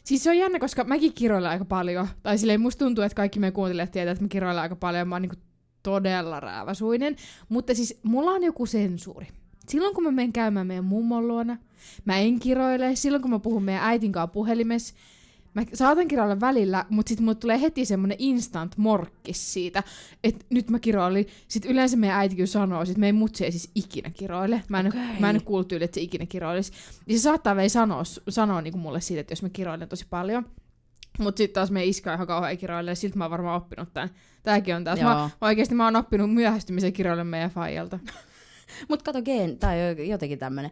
Siis 0.04 0.24
se 0.24 0.30
on 0.30 0.38
jännä, 0.38 0.58
koska 0.58 0.84
mäkin 0.84 1.14
kiroilen 1.14 1.50
aika 1.50 1.64
paljon. 1.64 2.08
Tai 2.22 2.38
silleen 2.38 2.60
musta 2.60 2.84
tuntuu, 2.84 3.04
että 3.04 3.16
kaikki 3.16 3.38
meidän 3.38 3.52
kuuntelijat 3.52 3.90
tietää, 3.90 4.12
että 4.12 4.24
mä 4.24 4.28
kiroilen 4.28 4.62
aika 4.62 4.76
paljon. 4.76 5.08
Mä 5.08 5.14
oon 5.14 5.22
niinku 5.22 5.36
todella 5.82 6.40
rääväsuinen. 6.40 7.16
Mutta 7.48 7.74
siis 7.74 8.00
mulla 8.02 8.30
on 8.30 8.44
joku 8.44 8.66
sensuuri. 8.66 9.26
Silloin 9.68 9.94
kun 9.94 10.04
mä 10.04 10.10
menen 10.10 10.32
käymään 10.32 10.66
meidän 10.66 10.84
mummon 10.84 11.28
luona, 11.28 11.56
mä 12.04 12.18
en 12.18 12.40
kiroile. 12.40 12.96
Silloin 12.96 13.22
kun 13.22 13.30
mä 13.30 13.38
puhun 13.38 13.62
meidän 13.62 13.84
äitin 13.84 14.12
kanssa 14.12 14.32
puhelimessa, 14.32 14.94
mä 15.54 15.62
saatan 15.74 16.08
kiroilla 16.08 16.40
välillä, 16.40 16.84
mutta 16.88 17.08
sitten 17.08 17.24
mulle 17.24 17.34
tulee 17.34 17.60
heti 17.60 17.84
semmonen 17.84 18.16
instant 18.20 18.76
morkkis 18.76 19.52
siitä, 19.52 19.82
että 20.24 20.44
nyt 20.50 20.70
mä 20.70 20.78
kiroilin. 20.78 21.26
Sitten 21.48 21.70
yleensä 21.70 21.96
meidän 21.96 22.18
äiti 22.18 22.36
kyllä 22.36 22.46
sanoo, 22.46 22.82
että 22.82 22.98
meidän 22.98 23.16
mutsi 23.16 23.44
ei 23.44 23.52
siis 23.52 23.70
ikinä 23.74 24.10
kiroile. 24.10 24.62
Mä 24.68 24.80
en, 24.80 24.86
Okei. 24.86 25.00
mä 25.20 25.30
en 25.30 25.44
kuullut 25.44 25.72
yli, 25.72 25.84
että 25.84 25.94
se 25.94 26.00
ikinä 26.00 26.26
kiroilisi. 26.26 26.72
Ja 27.06 27.14
se 27.14 27.22
saattaa 27.22 27.56
vielä 27.56 27.68
sanoa, 27.68 28.02
sanoa 28.28 28.60
niinku 28.60 28.78
mulle 28.78 29.00
siitä, 29.00 29.20
että 29.20 29.32
jos 29.32 29.42
mä 29.42 29.48
kiroilen 29.48 29.88
tosi 29.88 30.06
paljon. 30.10 30.46
Mutta 31.18 31.38
sitten 31.38 31.54
taas 31.54 31.70
iskä 31.84 32.10
on 32.10 32.14
ihan 32.14 32.26
kauhean 32.26 32.58
kiroille, 32.58 32.90
ja 32.90 32.94
siltä 32.94 33.18
mä 33.18 33.24
oon 33.24 33.30
varmaan 33.30 33.62
oppinut 33.62 33.92
tämän. 33.94 34.10
Tääkin 34.42 34.76
on 34.76 34.84
taas. 34.84 35.00
Mä, 35.00 35.30
oikeasti 35.40 35.74
mä 35.74 35.84
oon 35.84 35.96
oppinut 35.96 36.34
myöhästymisen 36.34 36.92
kiroille 36.92 37.24
meidän 37.24 37.50
faijalta. 37.50 37.98
Mut 38.88 39.02
kato, 39.02 39.22
gen, 39.22 39.58
tai 39.58 40.08
jotenkin 40.08 40.38
tämmönen. 40.38 40.70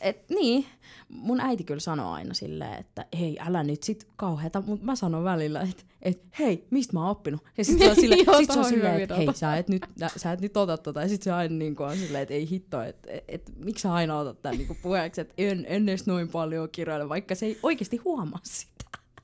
Et, 0.00 0.28
niin, 0.28 0.66
mun 1.08 1.40
äiti 1.40 1.64
kyllä 1.64 1.80
sanoo 1.80 2.12
aina 2.12 2.34
silleen, 2.34 2.78
että 2.78 3.06
hei, 3.18 3.36
älä 3.40 3.62
nyt 3.62 3.82
sit 3.82 4.06
kauheeta, 4.16 4.62
mutta 4.66 4.86
mä 4.86 4.96
sanon 4.96 5.24
välillä, 5.24 5.60
että 5.60 5.84
et, 6.02 6.22
hei, 6.38 6.66
mistä 6.70 6.92
mä 6.92 7.00
oon 7.00 7.10
oppinut? 7.10 7.44
Ja 7.58 7.64
sit 7.64 7.78
se 7.78 7.90
on, 7.90 7.96
sille, 8.00 8.16
Joo, 8.26 8.38
sit 8.38 8.50
se 8.50 8.58
on 8.58 8.64
silleen, 8.64 9.02
että 9.02 9.14
hei, 9.14 9.28
sä 9.34 9.56
et 9.56 9.68
nyt, 9.68 9.82
sä 10.16 10.32
et 10.32 10.40
nyt 10.40 10.56
ota 10.56 10.78
tota. 10.78 11.02
Ja 11.02 11.08
sit 11.08 11.22
se 11.22 11.32
aina 11.32 11.54
niin 11.54 11.76
on 11.82 11.96
silleen, 11.96 12.22
että 12.22 12.34
ei 12.34 12.50
hitto, 12.50 12.82
että 12.82 13.10
et, 13.12 13.24
et, 13.28 13.52
miksi 13.64 13.82
sä 13.82 13.92
aina 13.92 14.18
otat 14.18 14.42
tän 14.42 14.58
niin 14.58 14.78
puheeksi, 14.82 15.20
että 15.20 15.34
en, 15.38 15.66
en 15.68 15.88
edes 15.88 16.06
noin 16.06 16.28
paljon 16.28 16.68
kiroile, 16.72 17.08
vaikka 17.08 17.34
se 17.34 17.46
ei 17.46 17.58
oikeasti 17.62 17.96
huomaa 17.96 18.40
sitä. 18.42 18.78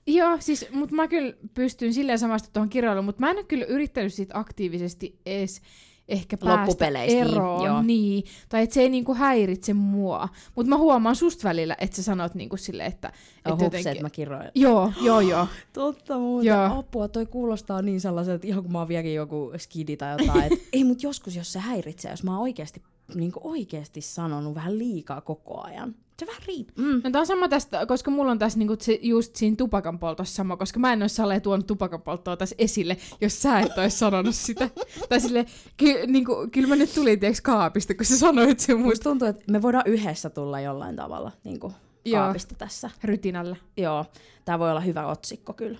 Joo, 0.07 0.37
siis, 0.41 0.67
mutta 0.71 0.95
mä 0.95 1.09
kyllä 1.09 1.33
pystyn 1.55 1.95
silleen 1.95 2.19
samasta 2.19 2.49
tuohon 2.53 2.69
kiroiluun, 2.69 3.05
mutta 3.05 3.21
mä 3.21 3.31
en 3.31 3.37
ole 3.37 3.45
kyllä 3.45 3.65
yrittänyt 3.65 4.15
siitä 4.15 4.39
aktiivisesti 4.39 5.21
edes 5.27 5.63
ehkä 6.09 6.37
päästä 6.37 6.91
niin, 6.91 7.19
eroon. 7.19 7.67
joo. 7.67 7.83
niin, 7.83 8.25
tai 8.49 8.63
että 8.63 8.75
se 8.75 8.81
ei 8.81 8.89
niinku 8.89 9.15
häiritse 9.15 9.75
mua. 9.75 10.29
Mutta 10.55 10.71
mä 10.71 10.77
huomaan 10.77 11.17
susta 11.17 11.49
välillä, 11.49 11.77
että 11.81 11.97
sä 11.97 12.03
sanot 12.03 12.35
niinku 12.35 12.57
silleen, 12.57 12.89
että... 12.89 13.09
Oh, 13.09 13.53
että 13.53 13.65
hups, 13.65 13.87
että 13.87 14.03
mä 14.03 14.11
kiroilen. 14.11 14.53
Joo, 14.55 14.93
joo, 15.03 15.21
joo. 15.21 15.47
Totta 15.73 16.19
muuten. 16.19 16.49
Joo. 16.49 16.79
Apua, 16.79 17.09
toi 17.09 17.27
kuulostaa 17.27 17.83
niin 17.83 18.01
sellaiselta, 18.01 18.35
että 18.35 18.47
ihan 18.47 18.63
kun 18.63 18.73
mä 18.73 18.79
oon 18.79 18.89
vieläkin 18.89 19.15
joku 19.15 19.53
skidi 19.57 19.97
tai 19.97 20.17
jotain. 20.19 20.53
Et, 20.53 20.59
ei, 20.73 20.85
mut 20.85 21.03
joskus 21.03 21.37
jos 21.37 21.53
se 21.53 21.59
häiritsee, 21.59 22.11
jos 22.11 22.23
mä 22.23 22.31
oon 22.31 22.43
oikeasti, 22.43 22.83
niin 23.15 23.33
oikeasti 23.41 24.01
sanonut 24.01 24.55
vähän 24.55 24.79
liikaa 24.79 25.21
koko 25.21 25.61
ajan. 25.61 25.95
Se 26.19 26.27
vähän 26.27 26.43
riippuu. 26.47 26.85
Mm. 26.85 27.01
No 27.05 27.11
tää 27.11 27.21
on 27.21 27.27
sama 27.27 27.49
tästä, 27.49 27.87
koska 27.87 28.11
mulla 28.11 28.31
on 28.31 28.39
tässä 28.39 28.59
niinku 28.59 28.77
se, 28.81 28.99
just 29.03 29.37
siinä 29.37 29.57
tupakan 29.57 29.99
poltossa 29.99 30.35
sama, 30.35 30.57
koska 30.57 30.79
mä 30.81 30.93
en 30.93 31.03
ole 31.03 31.09
Sale 31.09 31.41
tuonut 31.41 31.67
tupakan 31.67 32.03
polttoa 32.03 32.37
tässä 32.37 32.57
esille, 32.59 32.97
jos 33.21 33.43
sä 33.43 33.61
et 33.61 33.79
ois 33.79 33.99
sanonut 33.99 34.35
sitä. 34.35 34.71
tai 35.09 35.21
sille, 35.21 35.47
ky, 35.77 36.07
niinku, 36.07 36.49
kyllä 36.53 36.69
mä 36.69 36.77
nyt 36.77 36.95
tulin 36.95 37.21
tiiäks 37.21 37.41
kaapista, 37.41 37.95
kun 37.95 38.07
sä 38.07 38.19
sanoit 38.19 38.61
sen 38.61 38.77
mun 38.79 38.87
Musta 38.87 39.03
tuntuu, 39.03 39.29
että 39.29 39.53
me 39.53 39.63
voidaan 39.63 39.87
yhdessä 39.87 40.31
tulla 40.31 40.61
jollain 40.61 40.97
tavalla 40.97 41.33
niin 41.45 41.61
kuin 41.61 41.73
Joo. 42.05 42.23
kaapista 42.23 42.55
tässä. 42.55 42.91
rytinällä. 43.05 43.57
Joo, 43.77 44.05
tää 44.45 44.59
voi 44.59 44.71
olla 44.71 44.81
hyvä 44.81 45.07
otsikko 45.07 45.53
kyllä. 45.53 45.79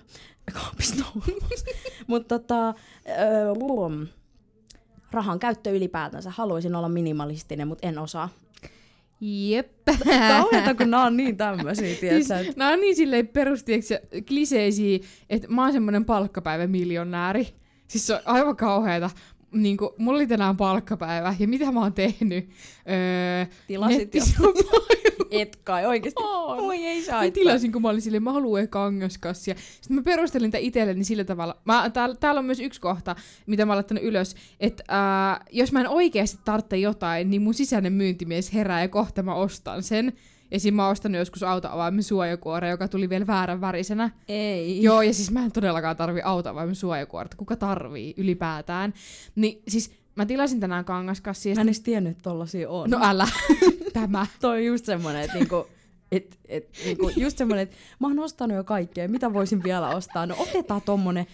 Kaapista 0.53 1.03
Mutta 2.07 2.39
tota, 2.39 2.67
öö, 3.07 4.05
rahan 5.11 5.39
käyttö 5.39 5.71
ylipäätänsä. 5.71 6.31
Haluaisin 6.35 6.75
olla 6.75 6.89
minimalistinen, 6.89 7.67
mutta 7.67 7.87
en 7.87 7.99
osaa. 7.99 8.29
Jep. 9.21 9.71
Kauheeta, 10.29 10.75
kun 10.75 10.91
nää 10.91 11.03
on 11.03 11.17
niin 11.17 11.37
tämmöisiä, 11.37 11.85
Siis, 11.87 11.99
tiedätkö? 11.99 12.39
että- 12.39 12.53
nää 12.57 12.69
on 12.71 12.79
niin 12.79 12.95
silleen 12.95 13.27
perustiiäks 13.27 13.89
kliseisiä, 14.27 14.99
että 15.29 15.47
mä 15.47 15.63
oon 15.63 15.73
semmonen 15.73 16.05
palkkapäivämiljonääri. 16.05 17.47
Siis 17.87 18.07
se 18.07 18.13
on 18.13 18.19
aivan 18.25 18.55
kauheeta. 18.55 19.09
Niinku, 19.51 19.95
mulla 19.97 20.17
oli 20.17 20.27
tänään 20.27 20.57
palkkapäivä, 20.57 21.35
ja 21.39 21.47
mitä 21.47 21.71
mä 21.71 21.79
oon 21.81 21.93
tehnyt? 21.93 22.49
Öö, 22.89 23.45
Tilasit 23.67 24.15
jo. 24.15 24.21
Et 25.31 25.55
kai 25.55 25.85
oikeesti. 25.85 26.23
On. 26.23 26.59
Oi 26.59 26.85
ei 26.85 27.03
saa. 27.03 27.23
Mä 27.23 27.31
tilasin, 27.31 27.71
kun 27.71 27.81
mä 27.81 27.89
olin 27.89 28.01
silleen, 28.01 28.23
mä 28.23 28.33
haluan 28.33 28.67
kangaskassia. 28.67 29.55
Sitten 29.81 29.95
mä 29.95 30.03
perustelin 30.03 30.51
tätä 30.51 30.61
itselleni 30.61 31.03
sillä 31.03 31.23
tavalla. 31.23 31.57
Mä, 31.65 31.89
täällä, 31.89 32.15
täällä 32.15 32.39
on 32.39 32.45
myös 32.45 32.59
yksi 32.59 32.81
kohta, 32.81 33.15
mitä 33.45 33.65
mä 33.65 33.71
oon 33.71 33.77
laittanut 33.77 34.03
ylös, 34.03 34.35
että 34.59 34.83
ää, 34.87 35.45
jos 35.51 35.71
mä 35.71 35.81
en 35.81 35.89
oikeasti 35.89 36.39
tarvitse 36.45 36.77
jotain, 36.77 37.29
niin 37.29 37.41
mun 37.41 37.53
sisäinen 37.53 37.93
myyntimies 37.93 38.53
herää 38.53 38.81
ja 38.81 38.87
kohta 38.87 39.23
mä 39.23 39.35
ostan 39.35 39.83
sen. 39.83 40.13
Esim. 40.51 40.73
mä 40.73 40.83
oon 40.83 40.91
ostanut 40.91 41.19
joskus 41.19 41.43
autoavaimen 41.43 42.03
suojakuore, 42.03 42.69
joka 42.69 42.87
tuli 42.87 43.09
vielä 43.09 43.27
väärän 43.27 43.61
värisenä. 43.61 44.09
Ei. 44.27 44.83
Joo, 44.83 45.01
ja 45.01 45.13
siis 45.13 45.31
mä 45.31 45.45
en 45.45 45.51
todellakaan 45.51 45.95
tarvi 45.95 46.21
autoavaimen 46.21 46.75
suojakuorta. 46.75 47.37
Kuka 47.37 47.55
tarvii 47.55 48.13
ylipäätään? 48.17 48.93
Niin 49.35 49.61
siis 49.67 49.91
mä 50.15 50.25
tilasin 50.25 50.59
tänään 50.59 50.85
kangaskassia. 50.85 51.55
Mä 51.55 51.61
en 51.61 51.67
edes 51.67 51.79
tiennyt, 51.79 52.11
että 52.11 52.23
tollasia 52.23 52.69
on. 52.69 52.89
No 52.89 52.99
älä. 53.01 53.27
Tämä. 53.93 54.27
toi 54.41 54.57
on 54.57 54.65
just 54.65 54.85
semmonen, 54.85 55.21
että 55.21 55.37
niinku, 55.37 55.67
et, 56.11 56.39
et, 56.45 56.69
niinku, 56.85 57.11
just 57.15 57.37
semmonen, 57.37 57.63
että 57.63 57.75
mä 57.99 58.07
oon 58.07 58.19
ostanut 58.19 58.57
jo 58.57 58.63
kaikkea, 58.63 59.07
mitä 59.07 59.33
voisin 59.33 59.63
vielä 59.63 59.89
ostaa? 59.89 60.25
No 60.25 60.35
otetaan 60.39 60.81
tommonen 60.81 61.27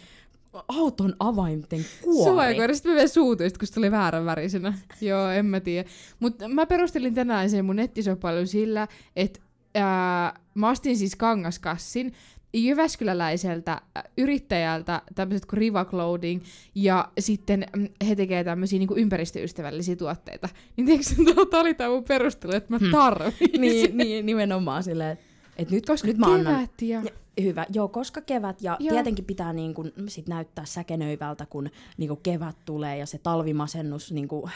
auton 0.67 1.15
avainten 1.19 1.85
kuori. 2.01 2.31
Suojakoira, 2.31 2.73
sitten 2.73 2.91
mä 2.91 2.95
vielä 2.95 3.07
suutuin, 3.07 3.51
kun 3.59 3.67
se 3.67 3.73
tuli 3.73 3.91
väärän 3.91 4.25
värisenä. 4.25 4.73
Joo, 5.01 5.29
en 5.29 5.45
mä 5.45 5.59
tiedä. 5.59 5.89
Mutta 6.19 6.47
mä 6.47 6.65
perustelin 6.65 7.13
tänään 7.13 7.49
sen 7.49 7.65
mun 7.65 7.75
nettisopailun 7.75 8.47
sillä, 8.47 8.87
että 9.15 9.39
ää, 9.75 10.39
mä 10.53 10.69
ostin 10.69 10.97
siis 10.97 11.15
kangaskassin 11.15 12.13
Jyväskyläläiseltä 12.53 13.71
ä, 13.71 14.03
yrittäjältä 14.17 15.01
tämmöiset 15.15 15.45
kuin 15.45 15.57
Riva 15.57 15.85
Clothing, 15.85 16.43
ja 16.75 17.11
sitten 17.19 17.65
mm, 17.75 17.87
he 18.07 18.15
tekee 18.15 18.43
tämmöisiä 18.43 18.79
niinku 18.79 18.95
ympäristöystävällisiä 18.95 19.95
tuotteita. 19.95 20.49
Niin 20.77 20.85
tiedätkö, 20.87 21.45
tää 21.51 21.59
oli 21.59 21.73
tää 21.73 21.89
mun 21.89 22.03
perustelu, 22.03 22.51
että 22.55 22.73
mä 22.73 22.77
Hmm. 22.77 22.91
tarvitsin. 22.91 23.61
niin, 23.61 23.97
niin, 23.97 24.25
nimenomaan 24.25 24.83
silleen, 24.83 25.17
että 25.57 25.75
nyt, 25.75 25.85
Koska 25.85 26.07
nyt 26.07 26.17
mä 26.17 26.25
annan... 26.33 26.55
kevät 26.55 26.81
ja... 26.81 27.01
Ja, 27.05 27.43
hyvä, 27.43 27.65
joo, 27.73 27.87
koska 27.87 28.21
kevät, 28.21 28.61
ja 28.61 28.71
Joo. 28.79 28.87
joo. 28.87 28.93
tietenkin 28.95 29.25
pitää 29.25 29.53
niin 29.53 29.73
kun, 29.73 29.91
sit 30.07 30.27
näyttää 30.27 30.65
säkenöivältä, 30.65 31.45
kun 31.45 31.69
niin 31.97 32.07
kun 32.07 32.19
kevät 32.23 32.55
tulee, 32.65 32.97
ja 32.97 33.05
se 33.05 33.17
talvimasennus 33.17 34.11
niin 34.11 34.27
kun, 34.27 34.49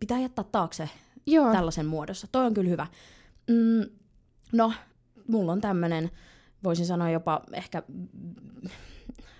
pitää 0.00 0.20
jättää 0.20 0.44
taakse 0.52 0.88
Joo. 1.26 1.52
tällaisen 1.52 1.86
muodossa. 1.86 2.26
Toi 2.32 2.46
on 2.46 2.54
kyllä 2.54 2.70
hyvä. 2.70 2.86
Mm, 3.50 3.84
no, 4.52 4.72
mulla 5.28 5.52
on 5.52 5.60
tämmönen, 5.60 6.10
voisin 6.66 6.86
sanoa 6.86 7.10
jopa 7.10 7.42
ehkä 7.52 7.82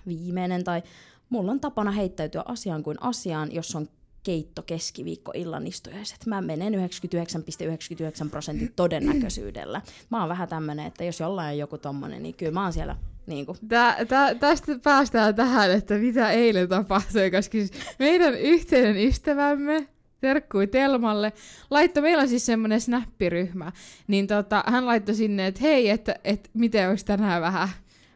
viimeinen, 0.06 0.64
tai 0.64 0.82
mulla 1.28 1.52
on 1.52 1.60
tapana 1.60 1.90
heittäytyä 1.90 2.42
asiaan 2.44 2.82
kuin 2.82 3.02
asiaan, 3.02 3.54
jos 3.54 3.76
on 3.76 3.88
keitto 4.22 4.62
keskiviikko 4.62 5.32
illan 5.34 5.66
istujaiset. 5.66 6.26
Mä 6.26 6.40
menen 6.40 6.74
99,99 6.74 8.30
prosentin 8.30 8.72
todennäköisyydellä. 8.76 9.82
Mä 10.10 10.20
oon 10.20 10.28
vähän 10.28 10.48
tämmönen, 10.48 10.86
että 10.86 11.04
jos 11.04 11.20
jollain 11.20 11.52
on 11.52 11.58
joku 11.58 11.78
tommonen, 11.78 12.22
niin 12.22 12.34
kyllä 12.34 12.52
mä 12.52 12.62
oon 12.62 12.72
siellä 12.72 12.96
niinku, 13.26 13.56
Tää, 13.68 14.04
tä, 14.04 14.34
tästä 14.34 14.78
päästään 14.82 15.34
tähän, 15.34 15.70
että 15.70 15.94
mitä 15.94 16.30
eilen 16.30 16.68
tapahtui, 16.68 17.30
koska 17.30 17.52
siis 17.52 17.70
meidän 17.98 18.34
yhteinen 18.34 19.08
ystävämme, 19.08 19.88
terkkui 20.20 20.66
Telmalle, 20.66 21.32
laittoi, 21.70 22.02
meillä 22.02 22.22
on 22.22 22.28
siis 22.28 22.46
semmoinen 22.46 22.80
snappiryhmä, 22.80 23.72
niin 24.06 24.26
tota, 24.26 24.64
hän 24.66 24.86
laittoi 24.86 25.14
sinne, 25.14 25.46
että 25.46 25.60
hei, 25.60 25.90
että, 25.90 26.14
että 26.24 26.50
miten 26.54 26.90
olisi 26.90 27.04
tänään 27.04 27.42
vähän, 27.42 27.68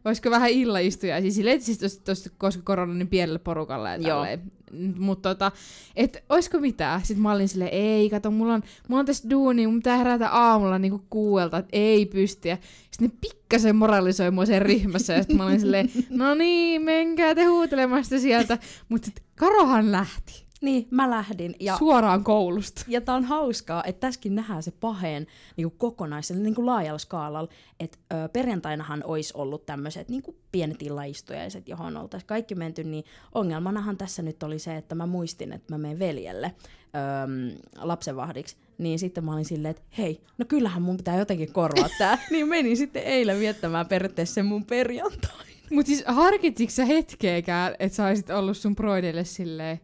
olisiko 0.04 0.30
vähän 0.30 0.50
illaistuja, 0.50 1.20
siis 1.20 1.34
silleen, 1.34 1.62
siis 1.62 1.98
tosta, 1.98 2.30
koska 2.38 2.62
korona 2.62 2.92
on 2.92 2.98
niin 2.98 3.08
pienelle 3.08 3.38
porukalle 3.38 3.90
ja 3.90 3.98
tälleen. 3.98 4.52
Mutta 4.98 5.28
tota, 5.28 5.52
että 5.96 6.20
olisiko 6.28 6.60
mitään? 6.60 7.00
Sitten 7.04 7.22
mä 7.22 7.32
olin 7.32 7.48
silleen, 7.48 7.74
ei, 7.74 8.10
kato, 8.10 8.30
mulla 8.30 8.54
on, 8.54 8.62
mulla 8.88 9.00
on 9.00 9.06
tässä 9.06 9.30
duuni, 9.30 9.66
mun 9.66 9.76
pitää 9.76 9.96
herätä 9.96 10.28
aamulla 10.28 10.78
niinku 10.78 11.04
kuuelta, 11.10 11.58
että 11.58 11.70
ei 11.72 12.06
pysty. 12.06 12.48
Sitten 12.90 13.08
ne 13.08 13.14
pikkasen 13.20 13.76
moralisoi 13.76 14.30
mua 14.30 14.46
sen 14.46 14.62
ryhmässä, 14.62 15.12
ja 15.12 15.22
sitten 15.22 15.36
mä 15.36 15.44
olin 15.44 15.60
silleen, 15.60 15.90
no 16.10 16.34
niin, 16.34 16.82
menkää 16.82 17.34
te 17.34 17.44
huutelemasta 17.44 18.20
sieltä. 18.20 18.58
Mutta 18.88 19.06
sitten 19.06 19.24
Karohan 19.36 19.92
lähti 19.92 20.49
niin 20.60 20.88
mä 20.90 21.10
lähdin. 21.10 21.54
Ja 21.60 21.78
suoraan 21.78 22.24
koulusta. 22.24 22.84
Ja 22.88 23.00
tää 23.00 23.14
on 23.14 23.24
hauskaa, 23.24 23.84
että 23.84 24.00
tässäkin 24.00 24.34
nähdään 24.34 24.62
se 24.62 24.70
paheen 24.70 25.26
niin 25.56 25.70
kokonaisella 25.70 26.42
niin 26.42 26.66
laajalla 26.66 26.98
skaalalla, 26.98 27.48
että 27.80 27.98
perjantainahan 28.32 29.04
olisi 29.04 29.32
ollut 29.36 29.66
tämmöiset 29.66 30.08
niin 30.08 30.22
pienet 30.52 30.82
illaistujaiset, 30.82 31.68
johon 31.68 31.96
oltaisiin 31.96 32.28
kaikki 32.28 32.54
menty, 32.54 32.84
niin 32.84 33.04
ongelmanahan 33.34 33.96
tässä 33.96 34.22
nyt 34.22 34.42
oli 34.42 34.58
se, 34.58 34.76
että 34.76 34.94
mä 34.94 35.06
muistin, 35.06 35.52
että 35.52 35.74
mä 35.74 35.78
menen 35.78 35.98
veljelle 35.98 36.54
ö, 36.56 37.60
lapsenvahdiksi, 37.76 38.56
niin 38.78 38.98
sitten 38.98 39.24
mä 39.24 39.32
olin 39.32 39.44
silleen, 39.44 39.70
että 39.70 39.82
hei, 39.98 40.20
no 40.38 40.44
kyllähän 40.44 40.82
mun 40.82 40.96
pitää 40.96 41.18
jotenkin 41.18 41.52
korvaa 41.52 41.88
tää. 41.98 42.18
niin 42.30 42.48
menin 42.48 42.76
sitten 42.76 43.02
eilen 43.02 43.40
viettämään 43.40 43.86
periaatteessa 43.86 44.34
sen 44.34 44.46
mun 44.46 44.64
perjantai. 44.64 45.46
Mutta 45.70 45.88
siis 45.88 46.04
harkitsitko 46.06 46.74
sä 46.74 46.84
hetkeäkään, 46.84 47.74
että 47.78 47.96
sä 47.96 48.06
olisit 48.06 48.30
ollut 48.30 48.56
sun 48.56 48.76
broidille 48.76 49.24
silleen, 49.24 49.80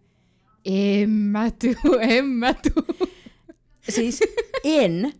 en 0.66 1.10
mä 1.10 1.50
tuu, 1.50 1.98
en 2.00 2.24
mä 2.24 2.54
tuu. 2.54 3.08
Siis 3.88 4.20
en, 4.64 5.12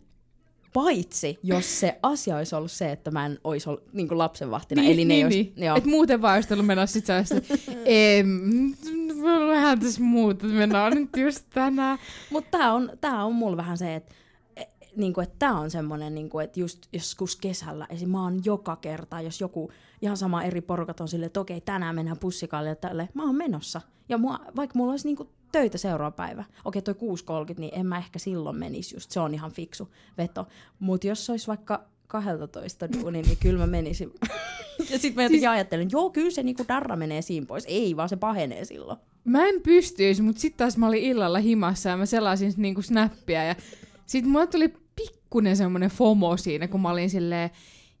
paitsi 0.73 1.39
jos 1.43 1.79
se 1.79 1.99
asia 2.03 2.37
olisi 2.37 2.55
ollut 2.55 2.71
se, 2.71 2.91
että 2.91 3.11
mä 3.11 3.25
en 3.25 3.39
olisi 3.43 3.69
ollut 3.69 3.93
niin 3.93 4.17
lapsenvahtina. 4.17 4.81
Niin, 4.81 4.93
eli 4.93 5.05
ne 5.05 5.13
niin, 5.13 5.25
olisi, 5.25 5.53
niin. 5.55 5.65
joo. 5.65 5.77
Et 5.77 5.85
muuten 5.85 6.21
vaan 6.21 6.35
olisi 6.35 6.53
ollut 6.53 6.65
menossa 6.65 6.93
sit 6.93 7.05
em, 7.85 8.73
vähän 9.49 9.79
tässä 9.79 10.01
muuta, 10.01 10.45
mennään 10.45 10.93
nyt 10.93 11.09
just 11.17 11.45
tänään. 11.53 11.97
Mutta 12.29 12.57
tää 12.57 12.73
on, 12.73 12.91
tää 13.01 13.25
on 13.25 13.33
mulla 13.33 13.57
vähän 13.57 13.77
se, 13.77 13.95
että 13.95 14.15
niinku, 14.97 15.21
et 15.21 15.39
tää 15.39 15.53
on 15.53 15.71
semmonen, 15.71 16.15
niinku, 16.15 16.39
että 16.39 16.59
just 16.59 16.85
joskus 16.93 17.35
kesällä, 17.35 17.87
esim. 17.89 18.09
mä 18.09 18.23
oon 18.23 18.41
joka 18.45 18.75
kerta, 18.75 19.21
jos 19.21 19.41
joku 19.41 19.71
ihan 20.01 20.17
sama 20.17 20.43
eri 20.43 20.61
porukat 20.61 20.99
on 20.99 21.07
silleen, 21.07 21.27
että 21.27 21.39
okei, 21.39 21.61
tänään 21.61 21.95
mennään 21.95 22.17
pussikalle 22.19 22.69
ja 22.69 22.75
tälle, 22.75 23.09
mä 23.13 23.23
oon 23.23 23.35
menossa. 23.35 23.81
Ja 24.09 24.17
mua, 24.17 24.39
vaikka 24.55 24.77
mulla 24.77 24.91
olisi 24.91 25.07
niinku 25.07 25.29
töitä 25.51 25.77
seuraava 25.77 26.11
päivä, 26.11 26.43
okei 26.65 26.81
toi 26.81 26.93
6.30, 26.93 27.59
niin 27.59 27.79
en 27.79 27.85
mä 27.85 27.97
ehkä 27.97 28.19
silloin 28.19 28.55
menisi 28.55 28.95
just, 28.95 29.11
se 29.11 29.19
on 29.19 29.33
ihan 29.33 29.51
fiksu 29.51 29.89
veto. 30.17 30.47
Mutta 30.79 31.07
jos 31.07 31.25
se 31.25 31.31
olisi 31.31 31.47
vaikka 31.47 31.85
12 32.07 32.93
duuni, 32.93 33.21
niin 33.21 33.37
kyllä 33.41 33.59
mä 33.59 33.67
menisin. 33.67 34.13
ja 34.91 34.99
sitten 34.99 35.15
mä 35.15 35.23
jotenkin 35.23 35.39
siis... 35.39 35.51
ajattelin, 35.51 35.89
joo, 35.91 36.09
kyllä 36.09 36.31
se 36.31 36.43
niinku 36.43 36.65
darra 36.67 36.95
menee 36.95 37.21
siinä 37.21 37.45
pois. 37.45 37.65
Ei, 37.67 37.97
vaan 37.97 38.09
se 38.09 38.15
pahenee 38.15 38.65
silloin. 38.65 38.99
Mä 39.23 39.47
en 39.47 39.61
pystyisi, 39.61 40.21
mutta 40.21 40.41
sitten 40.41 40.57
taas 40.57 40.77
mä 40.77 40.87
olin 40.87 41.03
illalla 41.03 41.39
himassa 41.39 41.89
ja 41.89 41.97
mä 41.97 42.05
selasin 42.05 42.53
niinku 42.57 42.81
snappia 42.81 43.43
ja 43.43 43.55
sitten 44.05 44.31
mulle 44.31 44.47
tuli 44.47 44.73
pikkunen 45.27 45.57
semmonen 45.57 45.89
FOMO 45.89 46.37
siinä, 46.37 46.67
kun 46.67 46.81
mä 46.81 46.89
olin 46.89 47.09
silleen, 47.09 47.49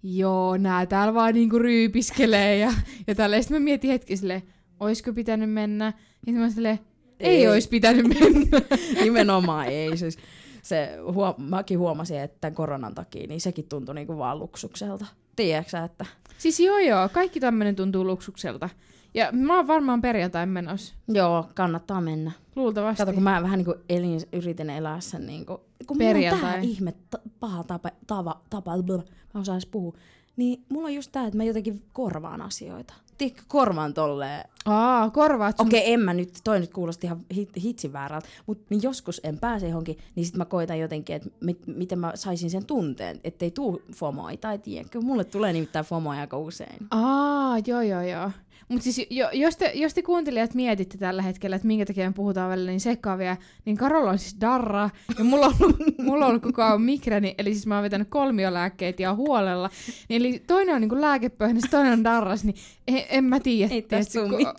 joo, 0.03 0.57
nää 0.57 0.85
täällä 0.85 1.13
vaan 1.13 1.33
niinku 1.33 1.59
ryypiskelee 1.59 2.57
ja, 2.57 2.73
ja 3.07 3.15
tälleen. 3.15 3.43
Sitten 3.43 3.61
mä 3.61 3.63
mietin 3.63 3.89
hetki 3.89 4.17
silleen, 4.17 4.43
oisko 4.79 5.13
pitänyt 5.13 5.51
mennä? 5.51 5.85
Ja 5.85 5.91
sitten 6.25 6.35
mä 6.35 6.49
silleen, 6.49 6.79
ei, 7.19 7.35
ei 7.35 7.47
olisi 7.47 7.69
pitänyt 7.69 8.07
mennä. 8.07 8.61
Nimenomaan 9.03 9.67
ei. 9.67 9.97
Siis 9.97 10.17
se, 10.61 10.89
huo, 11.13 11.35
mäkin 11.37 11.79
huomasin, 11.79 12.19
että 12.19 12.37
tämän 12.41 12.55
koronan 12.55 12.95
takia 12.95 13.27
niin 13.27 13.41
sekin 13.41 13.65
tuntui 13.69 13.95
niinku 13.95 14.17
vaan 14.17 14.39
luksukselta. 14.39 15.05
Tiedätkö 15.35 15.77
että... 15.77 16.05
siis 16.37 16.59
joo 16.59 16.79
joo, 16.79 17.09
kaikki 17.09 17.39
tämmönen 17.39 17.75
tuntuu 17.75 18.05
luksukselta. 18.05 18.69
Ja 19.17 19.31
mä 19.31 19.55
oon 19.55 19.67
varmaan 19.67 20.01
perjantain 20.01 20.49
menossa. 20.49 20.95
Joo, 21.07 21.49
kannattaa 21.55 22.01
mennä. 22.01 22.31
Luultavasti. 22.55 22.97
Kato, 22.97 23.13
kun 23.13 23.23
mä 23.23 23.43
vähän 23.43 23.57
niinku 23.57 23.75
elin, 23.89 24.21
yritin 24.33 24.69
elää 24.69 24.99
sen 24.99 25.25
niinku... 25.25 25.61
Kun 25.87 25.97
mulla 25.97 26.09
on 26.09 26.21
tää 26.21 26.31
Perjantai. 26.31 26.59
ihme 26.63 26.93
ta- 27.09 27.19
paha 27.39 27.63
tapa, 27.63 27.89
tava, 28.07 28.41
tapa 28.49 28.83
blö, 28.83 28.97
mä 29.33 29.41
osaan 29.41 29.55
edes 29.55 29.65
puhua. 29.65 29.93
Niin 30.35 30.65
mulla 30.69 30.87
on 30.87 30.93
just 30.93 31.11
tää, 31.11 31.25
että 31.25 31.37
mä 31.37 31.43
jotenkin 31.43 31.83
korvaan 31.93 32.41
asioita. 32.41 32.93
tiedätkö, 33.17 33.43
korvan 33.47 33.93
tolleen. 33.93 34.49
Aa, 34.65 35.09
korvaat 35.09 35.57
sun... 35.57 35.67
Okei, 35.67 35.79
okay, 35.79 35.93
en 35.93 35.99
mä 35.99 36.13
nyt, 36.13 36.39
toi 36.43 36.59
nyt 36.59 36.73
kuulosti 36.73 37.07
ihan 37.07 37.19
hit, 37.35 37.49
hitsin 37.63 37.93
väärältä, 37.93 38.27
mutta 38.47 38.65
niin 38.69 38.81
joskus 38.83 39.21
en 39.23 39.39
pääse 39.39 39.67
johonkin, 39.67 39.97
niin 40.15 40.25
sit 40.25 40.35
mä 40.35 40.45
koitan 40.45 40.79
jotenkin, 40.79 41.15
että 41.15 41.29
mit, 41.41 41.67
miten 41.67 41.99
mä 41.99 42.11
saisin 42.15 42.49
sen 42.49 42.65
tunteen, 42.65 43.19
ettei 43.23 43.51
tuu 43.51 43.81
FOMOa, 43.95 44.31
tai 44.41 44.59
tiedätkö, 44.59 45.01
mulle 45.01 45.23
tulee 45.23 45.53
nimittäin 45.53 45.85
FOMOa 45.85 46.13
aika 46.13 46.37
usein. 46.37 46.87
Aa, 46.91 47.57
joo 47.67 47.81
joo 47.81 48.01
joo. 48.01 48.31
Mutta 48.69 48.83
siis 48.83 49.07
jo, 49.09 49.29
jos, 49.33 49.57
te, 49.57 49.71
jos 49.75 49.93
te 49.93 50.01
kuuntelijat 50.01 50.53
mietitte 50.53 50.97
tällä 50.97 51.21
hetkellä, 51.21 51.55
että 51.55 51.67
minkä 51.67 51.85
takia 51.85 52.09
me 52.09 52.13
puhutaan 52.13 52.49
välillä 52.49 52.71
niin 52.71 52.79
sekkaavia, 52.79 53.37
niin 53.65 53.77
Karolla 53.77 54.11
on 54.11 54.19
siis 54.19 54.41
darra, 54.41 54.89
ja 55.17 55.23
mulla 55.23 55.45
on 55.45 55.53
ollut, 55.61 55.77
mulla 56.05 56.25
on 56.25 56.29
ollut 56.29 56.43
koko 56.43 56.63
ajan 56.63 56.81
migräni, 56.81 57.35
eli 57.37 57.53
siis 57.53 57.67
mä 57.67 57.75
oon 57.75 57.83
vetänyt 57.83 58.07
kolmiolääkkeitä 58.09 59.01
ja 59.01 59.13
huolella. 59.13 59.69
Niin, 60.09 60.21
eli 60.21 60.43
toinen 60.47 60.75
on 60.75 60.81
niinku 60.81 61.01
lääkepöhne, 61.01 61.59
toinen 61.71 61.93
on 61.93 62.03
darras, 62.03 62.43
niin 62.43 62.55
en, 62.87 63.03
en 63.09 63.23
mä 63.23 63.39
tiedä, 63.39 63.73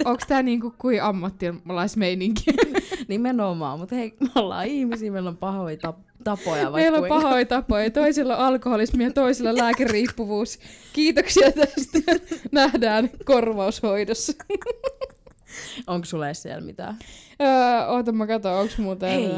onko 0.05 0.23
tää 0.29 0.43
niinku 0.43 0.75
kuin 0.79 1.03
ammattilaismeininki. 1.03 2.45
Nimenomaan, 3.09 3.79
mutta 3.79 3.95
hei, 3.95 4.15
me 4.21 4.29
ollaan 4.35 4.67
ihmisiä, 4.67 5.13
meillä 5.13 5.31
on 5.31 5.37
pahoja 5.37 5.77
tap- 5.77 6.08
tapoja. 6.25 6.63
vaikka 6.63 6.71
Meillä 6.71 6.99
on 6.99 7.09
kuinka. 7.09 7.21
pahoja 7.23 7.47
tapoja, 7.47 7.91
toisella 7.91 8.37
on 8.37 8.45
alkoholismi 8.45 9.05
ja 9.05 9.13
toisella 9.13 9.57
lääkeriippuvuus. 9.57 10.59
Kiitoksia 10.93 11.53
tästä. 11.53 11.99
Nähdään 12.53 13.11
korvaushoidossa. 13.25 14.33
Onko 15.87 16.05
sulla 16.05 16.27
edes 16.27 16.43
siellä 16.43 16.61
mitään? 16.61 16.97
Öö, 17.43 17.87
oota 17.87 18.13
mä 18.13 18.27
katson, 18.27 18.53
onks 18.53 18.79
muuta 18.79 19.07
Hei. 19.07 19.31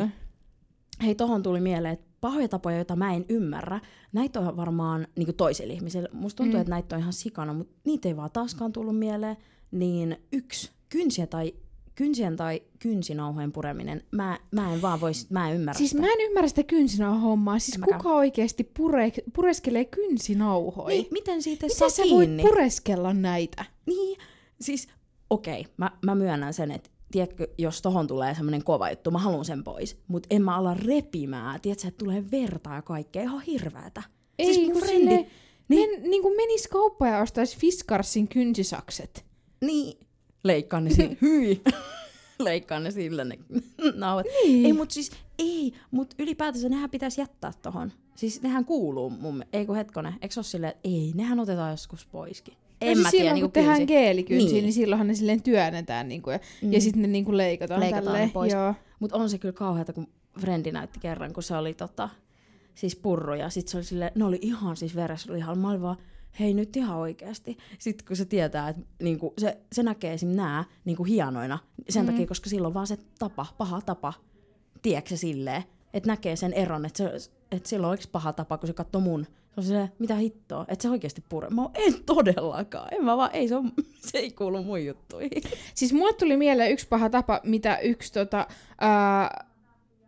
Hei, 1.04 1.14
tohon 1.14 1.42
tuli 1.42 1.60
mieleen, 1.60 1.94
että 1.94 2.06
pahoja 2.20 2.48
tapoja, 2.48 2.76
joita 2.76 2.96
mä 2.96 3.14
en 3.14 3.24
ymmärrä, 3.28 3.80
näitä 4.12 4.40
on 4.40 4.56
varmaan 4.56 5.06
niin 5.16 5.34
toisille 5.34 5.72
ihmisille. 5.72 6.08
Musta 6.12 6.36
tuntuu, 6.36 6.54
mm. 6.54 6.60
että 6.60 6.70
näitä 6.70 6.96
on 6.96 7.00
ihan 7.00 7.12
sikana, 7.12 7.52
mutta 7.52 7.72
niitä 7.84 8.08
ei 8.08 8.16
vaan 8.16 8.30
taaskaan 8.30 8.72
tullut 8.72 8.98
mieleen. 8.98 9.36
Niin 9.70 10.16
yksi, 10.32 10.70
kynsiä 10.88 11.26
tai, 11.26 11.54
kynsien 12.00 12.36
tai 12.36 12.62
kynsinauhojen 12.78 13.52
pureminen, 13.52 14.02
mä, 14.10 14.38
mä 14.52 14.74
en 14.74 14.82
vaan 14.82 15.00
vois, 15.00 15.30
mä 15.30 15.48
en 15.50 15.54
ymmärrä 15.54 15.78
Siis 15.78 15.90
sitä. 15.90 16.02
mä 16.02 16.08
en 16.08 16.20
ymmärrä 16.20 16.48
sitä 16.48 16.62
kynsinauhommaa. 16.62 17.58
Siis 17.58 17.74
En 17.74 17.80
kuka 17.80 17.96
mäkään. 17.96 18.14
oikeesti 18.14 18.64
pure, 18.64 19.12
pureskelee 19.34 19.84
kynsinauhoja? 19.84 20.88
Niin, 20.96 21.06
miten 21.10 21.42
siitä 21.42 21.66
Miten 21.66 21.78
saa 21.78 21.90
sä 21.90 22.02
kiinni? 22.02 22.42
voit 22.42 22.50
pureskella 22.52 23.12
näitä? 23.14 23.64
Niin, 23.86 24.18
siis 24.60 24.88
okei, 25.30 25.60
okay, 25.60 25.72
mä, 25.76 25.90
mä 26.06 26.14
myönnän 26.14 26.54
sen, 26.54 26.70
että 26.70 26.90
tiedätkö, 27.12 27.48
jos 27.58 27.82
tohon 27.82 28.06
tulee 28.06 28.34
semmoinen 28.34 28.64
kova 28.64 28.90
juttu, 28.90 29.10
mä 29.10 29.18
haluan 29.18 29.44
sen 29.44 29.64
pois. 29.64 29.96
Mutta 30.08 30.26
en 30.30 30.42
mä 30.42 30.56
ala 30.56 30.74
repimään, 30.74 31.60
tiedätkö, 31.60 31.88
että 31.88 31.98
tulee 31.98 32.24
verta 32.30 32.70
ja 32.74 32.82
kaikkea, 32.82 33.22
ihan 33.22 33.40
hirveätä. 33.42 34.02
Ei, 34.38 34.54
siis 34.54 34.66
mun 34.66 34.72
kun 34.72 34.82
frendi, 34.82 35.00
silleen- 35.04 35.26
niin, 35.68 35.90
Men, 36.00 36.10
niin 36.10 36.22
kuin 36.22 36.36
menis 36.36 36.68
kauppaan 36.68 37.12
ja 37.12 37.20
ostaisi 37.20 37.58
Fiskarsin 37.58 38.28
kynsisakset. 38.28 39.24
niin, 39.60 40.06
leikkaan 40.44 40.84
ne 40.84 40.90
sille, 40.90 41.16
hyi, 41.22 41.62
leikkaan 42.38 42.84
ne 42.84 42.90
sille 42.90 43.24
ne 43.30 43.38
nauhat. 43.94 44.26
Niin. 44.44 44.66
Ei, 44.66 44.72
mut 44.72 44.90
siis, 44.90 45.10
ei, 45.38 45.72
mut 45.90 46.14
ylipäätänsä 46.18 46.68
nehän 46.68 46.90
pitäisi 46.90 47.20
jättää 47.20 47.52
tohon. 47.62 47.92
Siis 48.14 48.42
nehän 48.42 48.64
kuuluu 48.64 49.10
mun, 49.10 49.44
ei 49.52 49.66
kun 49.66 49.76
hetkonen, 49.76 50.12
eikö 50.22 50.34
se 50.34 50.40
ole 50.40 50.44
silleen, 50.44 50.70
että 50.70 50.88
ei, 50.88 51.12
nehän 51.14 51.40
otetaan 51.40 51.70
joskus 51.70 52.06
poiskin. 52.06 52.54
En 52.80 52.88
No 52.88 52.94
siis 52.94 53.02
mä 53.04 53.10
tiedä, 53.10 53.22
silloin, 53.22 53.34
niin 53.34 53.42
kun 53.42 53.52
tehdään 53.52 53.84
geelikynsiä, 53.86 54.46
niin. 54.46 54.54
Niin. 54.54 54.62
niin 54.64 54.72
silloinhan 54.72 55.06
ne 55.06 55.14
silleen 55.14 55.42
työnnetään 55.42 56.08
niinku, 56.08 56.30
ja, 56.30 56.40
mm. 56.62 56.72
ja 56.72 56.80
sitten 56.80 57.02
ne 57.02 57.08
niinku 57.08 57.36
leikataan, 57.36 57.80
Leikataan 57.80 58.04
ne 58.04 58.10
tälleen. 58.10 58.30
pois. 58.30 58.52
Joo. 58.52 58.74
Mutta 59.00 59.16
on 59.16 59.30
se 59.30 59.38
kyllä 59.38 59.52
kauheata, 59.52 59.92
kun 59.92 60.06
Frendi 60.40 60.72
näytti 60.72 61.00
kerran, 61.00 61.32
kun 61.32 61.42
se 61.42 61.56
oli 61.56 61.74
tota, 61.74 62.08
siis 62.74 62.96
purru, 62.96 63.34
ja 63.34 63.50
sit 63.50 63.68
se 63.68 63.76
oli 63.76 63.84
sille, 63.84 64.12
ne 64.14 64.24
oli 64.24 64.38
ihan 64.42 64.76
siis 64.76 64.94
veressä 64.96 65.32
lihalla. 65.32 65.60
Mä 65.60 65.70
olin 65.70 65.82
vaan, 65.82 65.96
hei 66.40 66.54
nyt 66.54 66.76
ihan 66.76 66.96
oikeasti. 66.96 67.58
Sitten 67.78 68.06
kun 68.06 68.16
se 68.16 68.24
tietää, 68.24 68.68
että 68.68 68.82
niinku, 69.02 69.34
se, 69.38 69.58
se 69.72 69.82
näkee 69.82 70.12
esim. 70.12 70.28
nää 70.28 70.64
niinku 70.84 71.04
hienoina, 71.04 71.58
sen 71.88 72.02
Mm. 72.02 72.06
mm. 72.06 72.12
takia, 72.12 72.26
koska 72.26 72.50
silloin 72.50 72.74
vaan 72.74 72.86
se 72.86 72.98
tapa, 73.18 73.46
paha 73.58 73.80
tapa, 73.80 74.12
tiedätkö 74.82 75.10
se 75.10 75.16
silleen, 75.16 75.64
että 75.94 76.06
näkee 76.06 76.36
sen 76.36 76.52
eron, 76.52 76.86
että, 76.86 76.98
se, 77.18 77.30
että 77.52 77.68
silloin 77.68 77.90
on 77.90 77.98
paha 78.12 78.32
tapa, 78.32 78.58
kun 78.58 78.66
se 78.66 78.72
katsoo 78.72 79.00
mun. 79.00 79.26
Se 79.50 79.54
on 79.56 79.64
silleen, 79.64 79.92
mitä 79.98 80.14
hittoa, 80.14 80.64
että 80.68 80.82
se 80.82 80.90
oikeasti 80.90 81.24
pure. 81.28 81.50
Mä 81.50 81.62
oon, 81.62 81.70
en 81.74 81.94
todellakaan, 82.06 82.88
en 82.94 83.04
mä 83.04 83.16
vaan, 83.16 83.30
ei 83.32 83.48
se, 83.48 83.56
on, 83.56 83.72
se 84.10 84.18
ei 84.18 84.30
kuulu 84.30 84.62
mun 84.62 84.84
juttuihin. 84.86 85.42
Siis 85.74 85.92
mulle 85.92 86.12
tuli 86.12 86.36
mieleen 86.36 86.72
yksi 86.72 86.88
paha 86.88 87.10
tapa, 87.10 87.40
mitä 87.44 87.78
yksi 87.78 88.12
tota, 88.12 88.46
ää, 88.80 89.44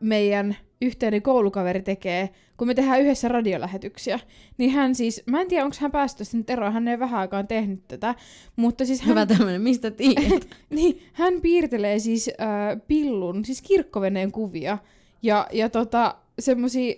meidän 0.01 0.57
yhteinen 0.83 1.23
koulukaveri 1.23 1.83
tekee, 1.83 2.29
kun 2.57 2.67
me 2.69 2.75
tehdään 2.75 3.01
yhdessä 3.01 3.29
radiolähetyksiä. 3.29 4.21
Niin 4.59 4.71
hän 4.71 4.95
siis, 4.95 5.23
mä 5.27 5.41
en 5.41 5.49
tiedä 5.49 5.65
onko 5.65 5.77
hän 5.81 5.93
päässyt 5.93 6.19
tästä 6.19 6.37
nyt 6.37 6.51
eroon, 6.51 6.73
hän 6.73 6.89
ei 6.89 6.99
vähän 6.99 7.21
aikaan 7.21 7.47
tehnyt 7.47 7.89
tätä, 7.89 8.15
mutta 8.57 8.85
siis 8.87 9.01
hän, 9.01 9.11
Hyvä 9.11 9.27
tämmönen, 9.27 9.63
mistä 9.63 9.91
tiedät? 9.91 10.49
niin, 10.71 11.03
hän 11.13 11.41
piirtelee 11.41 11.99
siis 11.99 12.31
ää, 12.39 12.77
pillun, 12.77 13.45
siis 13.45 13.63
kirkkoveneen 13.63 14.33
kuvia 14.33 14.79
ja, 15.23 15.47
ja 15.53 15.69
tota, 15.69 16.15
semmosia 16.39 16.95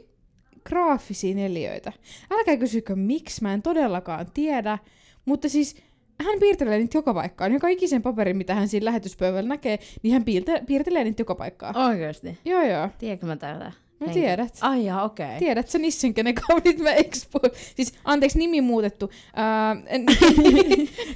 graafisia 0.65 1.35
neliöitä. 1.35 1.93
Älkää 2.31 2.57
kysykö 2.57 2.97
miksi, 2.97 3.43
mä 3.43 3.55
en 3.55 3.63
todellakaan 3.63 4.27
tiedä, 4.35 4.79
mutta 5.25 5.49
siis 5.49 5.77
hän 6.23 6.41
piirtelee 6.41 6.79
niitä 6.79 6.99
joka 6.99 7.15
paikkaan. 7.15 7.53
Joka 7.53 7.69
ikisen 7.69 8.03
paperin, 8.03 8.37
mitä 8.37 8.55
hän 8.55 8.69
siinä 8.69 8.85
lähetyspöydällä 8.85 9.49
näkee, 9.49 9.79
niin 10.03 10.13
hän 10.13 10.23
piirte- 10.23 10.65
piirtelee 10.67 11.05
niitä 11.05 11.21
joka 11.21 11.35
paikkaan. 11.35 11.77
Oikeesti. 11.77 12.39
Joo, 12.45 12.63
joo. 12.63 12.89
Tiedätkö 12.99 13.27
mä 13.27 13.37
tätä? 13.37 13.73
No 14.01 14.07
Ei. 14.07 14.13
tiedät. 14.13 14.59
Ai 14.61 14.85
jaa, 14.85 15.05
okei. 15.05 15.27
Okay. 15.27 15.39
Tiedät 15.39 15.69
sä 15.69 15.79
Nissen, 15.79 16.15
kenen 16.15 16.35
kaunit 16.35 16.79
mä 16.79 16.91
expo... 16.93 17.41
Siis, 17.77 17.93
anteeksi, 18.05 18.39
nimi 18.39 18.61
muutettu. 18.61 19.11
Ää, 19.35 19.77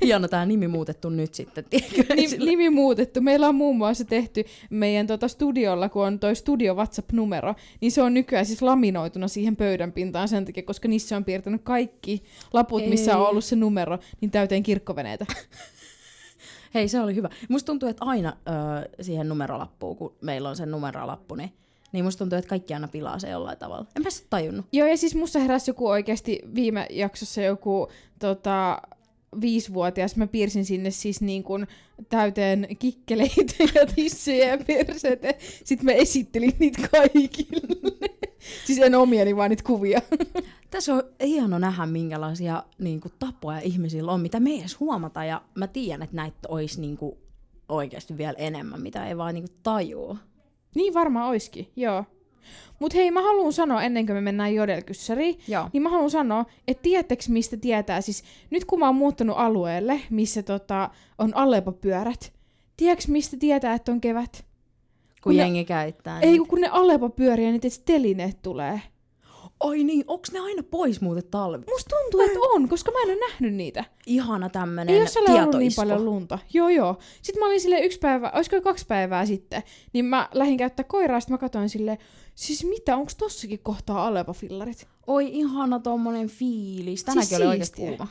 Hieno 0.04 0.28
tää 0.30 0.46
nimi 0.46 0.68
muutettu 0.68 1.08
nyt 1.08 1.34
sitten, 1.34 1.64
tiedätkö? 1.70 2.14
Ni, 2.14 2.28
Sillä- 2.28 2.44
nimi 2.44 2.70
muutettu. 2.70 3.20
Meillä 3.20 3.48
on 3.48 3.54
muun 3.54 3.76
muassa 3.76 4.04
tehty 4.04 4.44
meidän 4.70 5.06
tota 5.06 5.28
studiolla, 5.28 5.88
kun 5.88 6.06
on 6.06 6.18
toi 6.18 6.36
studio 6.36 6.74
WhatsApp-numero, 6.74 7.54
niin 7.80 7.92
se 7.92 8.02
on 8.02 8.14
nykyään 8.14 8.46
siis 8.46 8.62
laminoituna 8.62 9.28
siihen 9.28 9.56
pöydän 9.56 9.92
pintaan 9.92 10.28
sen 10.28 10.44
takia, 10.44 10.62
koska 10.62 10.88
niissä 10.88 11.16
on 11.16 11.24
piirtänyt 11.24 11.62
kaikki 11.64 12.24
laput, 12.52 12.86
missä 12.86 13.16
on 13.16 13.22
Ei. 13.22 13.30
ollut 13.30 13.44
se 13.44 13.56
numero, 13.56 13.98
niin 14.20 14.30
täyteen 14.30 14.62
kirkkoveneitä. 14.62 15.26
Hei, 16.74 16.88
se 16.88 17.00
oli 17.00 17.14
hyvä. 17.14 17.28
Musta 17.48 17.66
tuntuu, 17.66 17.88
että 17.88 18.04
aina 18.04 18.36
öö, 18.48 18.88
siihen 19.00 19.28
numerolappuun, 19.28 19.96
kun 19.96 20.14
meillä 20.22 20.48
on 20.48 20.56
se 20.56 20.66
numerolappu, 20.66 21.34
niin, 21.34 21.52
niin 21.92 22.04
musta 22.04 22.18
tuntuu, 22.18 22.38
että 22.38 22.48
kaikki 22.48 22.74
aina 22.74 22.88
pilaa 22.88 23.18
se 23.18 23.30
jollain 23.30 23.58
tavalla. 23.58 23.86
En 23.96 24.02
mä 24.02 24.10
sitä 24.10 24.26
tajunnut. 24.30 24.66
Joo, 24.72 24.88
ja 24.88 24.96
siis 24.96 25.14
musta 25.14 25.38
heräsi 25.38 25.70
joku 25.70 25.88
oikeasti 25.88 26.40
viime 26.54 26.86
jaksossa 26.90 27.42
joku 27.42 27.88
tota, 28.18 28.82
viisivuotias. 29.40 30.16
Mä 30.16 30.26
piirsin 30.26 30.64
sinne 30.64 30.90
siis 30.90 31.20
niin 31.20 31.42
kuin 31.42 31.66
täyteen 32.08 32.66
kikkeleitä 32.78 33.54
ja 33.74 33.86
tissejä 33.94 34.48
ja 34.48 34.58
perseitä. 34.66 35.34
Sitten 35.64 35.84
mä 35.84 35.92
esittelin 35.92 36.52
niitä 36.58 36.88
kaikille. 36.88 37.60
siis 38.66 38.78
en 38.78 38.94
omiani, 38.94 39.36
vaan 39.36 39.50
niitä 39.50 39.62
kuvia. 39.62 40.02
Tässä 40.70 40.94
on 40.94 41.02
hieno 41.22 41.58
nähdä, 41.58 41.86
minkälaisia 41.86 42.62
niin 42.78 43.00
kuin, 43.00 43.12
tapoja 43.18 43.60
ihmisillä 43.60 44.12
on, 44.12 44.20
mitä 44.20 44.40
me 44.40 44.50
ei 44.50 44.60
edes 44.60 44.80
huomata. 44.80 45.24
Ja 45.24 45.42
mä 45.54 45.66
tiedän, 45.66 46.02
että 46.02 46.16
näitä 46.16 46.48
olisi 46.48 46.80
niin 46.80 46.96
kuin, 46.96 47.16
oikeasti 47.68 48.18
vielä 48.18 48.34
enemmän, 48.38 48.82
mitä 48.82 49.06
ei 49.06 49.16
vaan 49.16 49.34
niin 49.34 49.44
kuin, 49.48 49.58
tajua. 49.62 50.16
Niin 50.78 50.94
varmaan 50.94 51.28
oiskin, 51.28 51.68
joo. 51.76 52.04
Mut 52.78 52.94
hei, 52.94 53.10
mä 53.10 53.22
haluan 53.22 53.52
sanoa 53.52 53.82
ennen 53.82 54.06
kuin 54.06 54.16
me 54.16 54.20
mennään 54.20 54.54
jodelkyssäriin, 54.54 55.38
Joo. 55.48 55.68
niin 55.72 55.82
mä 55.82 55.88
haluan 55.88 56.10
sanoa, 56.10 56.44
että 56.68 56.82
tiettekö 56.82 57.22
mistä 57.28 57.56
tietää, 57.56 58.00
siis 58.00 58.24
nyt 58.50 58.64
kun 58.64 58.78
mä 58.78 58.86
oon 58.86 58.94
muuttanut 58.94 59.36
alueelle, 59.38 60.00
missä 60.10 60.42
tota, 60.42 60.90
on 61.18 61.36
Aleppo-pyörät, 61.36 62.32
tiedätkö 62.76 63.04
mistä 63.08 63.36
tietää, 63.36 63.74
että 63.74 63.92
on 63.92 64.00
kevät? 64.00 64.32
Kun, 64.32 65.22
Kun 65.22 65.36
ne- 65.36 65.42
jengi 65.42 65.64
käyttää. 65.64 66.20
Ei, 66.20 66.30
niitä. 66.32 66.44
kun, 66.48 66.60
ne 66.60 66.68
Aleppo-pyöriä, 66.68 67.50
niin 67.50 67.60
telineet 67.84 68.42
tulee. 68.42 68.80
Oi 69.60 69.84
niin, 69.84 70.04
onks 70.06 70.32
ne 70.32 70.40
aina 70.40 70.62
pois 70.62 71.00
muuten 71.00 71.24
talvi? 71.30 71.64
Musta 71.68 71.96
tuntuu, 71.96 72.20
että 72.20 72.38
on, 72.38 72.68
koska 72.68 72.90
mä 72.90 72.98
en 73.02 73.10
ole 73.10 73.28
nähnyt 73.28 73.54
niitä. 73.54 73.84
Ihana 74.06 74.48
tämmönen 74.48 74.94
Ei 74.94 75.00
jos 75.00 75.16
ole 75.16 75.42
ollut 75.42 75.58
niin 75.58 75.72
paljon 75.76 76.04
lunta. 76.04 76.38
Joo, 76.52 76.68
joo. 76.68 76.98
Sitten 77.22 77.40
mä 77.40 77.46
olin 77.46 77.60
sille 77.60 77.80
yksi 77.80 77.98
päivä, 77.98 78.32
olisiko 78.34 78.60
kaksi 78.60 78.86
päivää 78.86 79.26
sitten, 79.26 79.62
niin 79.92 80.04
mä 80.04 80.28
lähdin 80.32 80.56
käyttää 80.56 80.84
koiraa, 80.84 81.20
sitten 81.20 81.34
mä 81.34 81.38
katsoin 81.38 81.68
sille, 81.68 81.98
siis 82.34 82.64
mitä, 82.64 82.96
onko 82.96 83.12
tossakin 83.18 83.58
kohtaa 83.58 84.06
Aleppo-fillarit? 84.06 84.86
Oi, 85.06 85.28
ihana 85.32 85.78
tommonen 85.80 86.28
fiilis. 86.28 87.04
Tänäkin 87.04 87.28
Siis 87.28 87.40
oli 87.40 87.48
oikeesti 87.48 87.76
kuuma. 87.76 88.06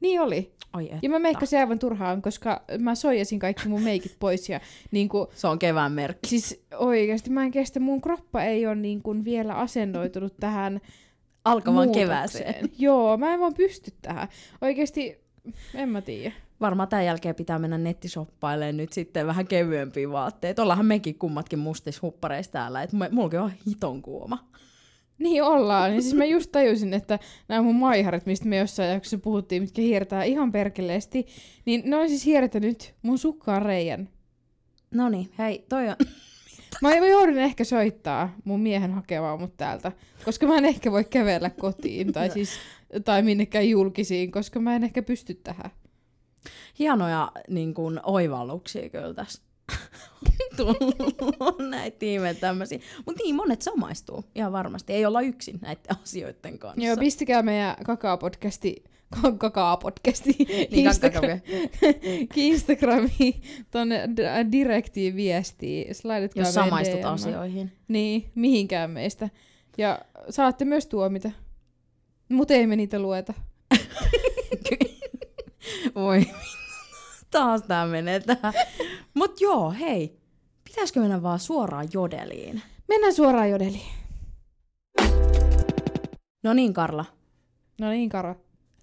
Niin 0.00 0.20
oli. 0.20 0.52
Oi. 0.76 0.90
Ja 1.02 1.10
mä 1.10 1.18
meikkasin 1.18 1.58
aivan 1.58 1.78
turhaan, 1.78 2.22
koska 2.22 2.62
mä 2.78 2.94
soijasin 2.94 3.38
kaikki 3.38 3.68
mun 3.68 3.82
meikit 3.82 4.16
pois 4.18 4.48
ja 4.48 4.60
niin 4.90 5.08
kuin, 5.08 5.28
Se 5.34 5.46
on 5.46 5.58
kevään 5.58 5.92
merkki. 5.92 6.28
siis 6.28 6.64
oikeasti 6.74 7.30
mä 7.30 7.42
en 7.42 7.50
kestä, 7.50 7.80
mun 7.80 8.00
kroppa 8.00 8.42
ei 8.42 8.66
ole 8.66 8.74
niin 8.74 9.02
kuin 9.02 9.24
vielä 9.24 9.54
asennoitunut 9.54 10.34
tähän 10.40 10.80
Alkavaan 11.44 11.92
kevääseen. 11.92 12.70
Joo, 12.78 13.16
mä 13.16 13.34
en 13.34 13.40
vaan 13.40 13.54
pysty 13.54 13.92
tähän. 14.02 14.28
Oikeasti, 14.62 15.20
en 15.74 15.88
mä 15.88 16.00
tiedä. 16.00 16.34
Varmaan 16.60 16.88
tämän 16.88 17.04
jälkeen 17.04 17.34
pitää 17.34 17.58
mennä 17.58 17.78
nettishoppailemaan 17.78 18.76
nyt 18.76 18.92
sitten 18.92 19.26
vähän 19.26 19.46
kevyempiä 19.46 20.10
vaatteita. 20.10 20.62
Ollaanhan 20.62 20.86
mekin 20.86 21.18
kummatkin 21.18 21.58
mustis 21.58 22.02
huppareissa 22.02 22.52
täällä, 22.52 22.82
että 22.82 22.96
mulki 23.10 23.36
on 23.36 23.52
hiton 23.66 24.02
kuuma. 24.02 24.38
Niin 25.18 25.42
ollaan. 25.42 25.94
Ja 25.94 26.02
siis 26.02 26.14
mä 26.14 26.24
just 26.24 26.52
tajusin, 26.52 26.94
että 26.94 27.18
nämä 27.48 27.62
mun 27.62 27.74
maiharit, 27.76 28.26
mistä 28.26 28.48
me 28.48 28.56
jossain 28.56 28.90
jaksossa 28.90 29.18
puhuttiin, 29.18 29.62
mitkä 29.62 29.82
hiertää 29.82 30.24
ihan 30.24 30.52
perkeleesti, 30.52 31.26
niin 31.64 31.82
ne 31.84 31.96
on 31.96 32.08
siis 32.08 32.26
hiertänyt 32.26 32.94
mun 33.02 33.18
sukkaan 33.18 33.62
reijän. 33.62 34.08
No 34.90 35.08
niin, 35.08 35.30
hei, 35.38 35.64
toi 35.68 35.88
on... 35.88 35.96
Mä 36.82 36.96
joudun 36.96 37.38
ehkä 37.38 37.64
soittaa 37.64 38.36
mun 38.44 38.60
miehen 38.60 38.92
hakemaan 38.92 39.40
mut 39.40 39.56
täältä, 39.56 39.92
koska 40.24 40.46
mä 40.46 40.58
en 40.58 40.64
ehkä 40.64 40.92
voi 40.92 41.04
kävellä 41.04 41.50
kotiin 41.50 42.12
tai 42.12 42.30
siis 42.30 42.50
tai 43.04 43.22
minnekään 43.22 43.68
julkisiin, 43.68 44.30
koska 44.32 44.60
mä 44.60 44.76
en 44.76 44.84
ehkä 44.84 45.02
pysty 45.02 45.34
tähän. 45.34 45.70
Hienoja 46.78 47.32
niin 47.48 47.74
kuin, 47.74 48.00
oivalluksia 48.02 48.88
kyllä 48.88 49.14
tässä. 49.14 49.42
Tullut 50.56 51.58
näitä 51.70 51.98
tiimejä 51.98 52.34
tämmöisiä. 52.34 52.78
Mutta 53.06 53.22
niin, 53.24 53.34
monet 53.34 53.62
samaistuu 53.62 54.24
ihan 54.34 54.52
varmasti. 54.52 54.92
Ei 54.92 55.06
olla 55.06 55.20
yksin 55.20 55.58
näiden 55.62 55.96
asioiden 56.02 56.58
kanssa. 56.58 56.86
Joo, 56.86 56.96
pistäkää 56.96 57.42
meidän 57.42 57.76
kakao-podcasti 57.84 58.84
kakao-podcasti 59.40 60.36
Niin, 60.38 60.68
Instagram, 60.86 61.40
Instagramiin 62.36 63.42
tonne 63.70 64.08
d- 64.16 64.52
direktiin 64.52 65.16
viestiä. 65.16 65.94
Slaidatkaa 65.94 66.44
Jos 66.44 66.54
samaistut 66.54 67.00
DM. 67.00 67.06
asioihin. 67.06 67.72
Niin, 67.88 68.30
mihinkään 68.34 68.90
meistä. 68.90 69.30
Ja 69.78 69.98
saatte 70.30 70.64
myös 70.64 70.86
tuomita. 70.86 71.30
Mutta 72.28 72.54
ei 72.54 72.66
me 72.66 72.76
niitä 72.76 72.98
lueta. 72.98 73.34
Voi 75.94 76.26
taas 77.36 77.62
tää 77.62 77.86
menee 77.86 78.20
tähän. 78.20 78.54
Mut 79.14 79.40
joo, 79.40 79.70
hei. 79.70 80.16
Pitäisikö 80.64 81.00
mennä 81.00 81.22
vaan 81.22 81.38
suoraan 81.38 81.88
jodeliin? 81.92 82.62
Mennään 82.88 83.14
suoraan 83.14 83.50
jodeliin. 83.50 83.92
No 86.42 86.52
niin, 86.52 86.72
Karla. 86.72 87.04
No 87.80 87.88
niin. 87.88 88.10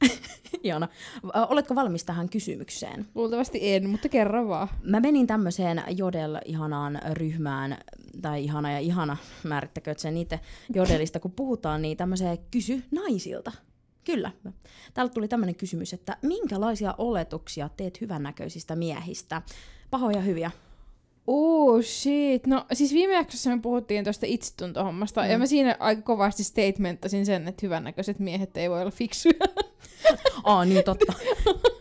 Ihana. 0.63 0.87
Ö, 1.25 1.45
Oletko 1.49 1.75
valmis 1.75 2.03
tähän 2.03 2.29
kysymykseen? 2.29 3.05
Luultavasti 3.15 3.73
en, 3.73 3.89
mutta 3.89 4.09
kerran 4.09 4.47
vaan. 4.47 4.67
Mä 4.83 4.99
menin 4.99 5.27
tämmöiseen 5.27 5.83
Jodel-ihanaan 5.87 6.99
ryhmään, 7.13 7.77
tai 8.21 8.43
ihana 8.43 8.71
ja 8.71 8.79
ihana, 8.79 9.17
määrittäkö 9.43 9.93
sen 9.97 10.17
itse 10.17 10.39
Jodelista, 10.73 11.19
kun 11.19 11.31
puhutaan, 11.31 11.81
niin 11.81 11.97
tämmöiseen 11.97 12.37
kysy 12.51 12.83
naisilta. 12.91 13.51
Kyllä. 14.03 14.31
Täältä 14.93 15.13
tuli 15.13 15.27
tämmöinen 15.27 15.55
kysymys, 15.55 15.93
että 15.93 16.17
minkälaisia 16.21 16.95
oletuksia 16.97 17.69
teet 17.69 18.01
hyvännäköisistä 18.01 18.75
miehistä? 18.75 19.41
Pahoja 19.91 20.21
hyviä. 20.21 20.51
Oh 21.27 21.81
shit. 21.81 22.47
No 22.47 22.65
siis 22.73 22.93
viime 22.93 23.13
jaksossa 23.13 23.49
me 23.49 23.61
puhuttiin 23.61 24.03
tuosta 24.03 24.25
itsetuntohommasta, 24.29 25.21
mm. 25.21 25.29
ja 25.29 25.37
mä 25.37 25.45
siinä 25.45 25.75
aika 25.79 26.01
kovasti 26.01 26.43
statementasin 26.43 27.25
sen, 27.25 27.47
että 27.47 27.65
hyvännäköiset 27.65 28.19
miehet 28.19 28.57
ei 28.57 28.69
voi 28.69 28.81
olla 28.81 28.91
fiksuja. 28.91 29.39
Aa, 30.43 30.65
niin 30.65 30.83
totta. 30.83 31.13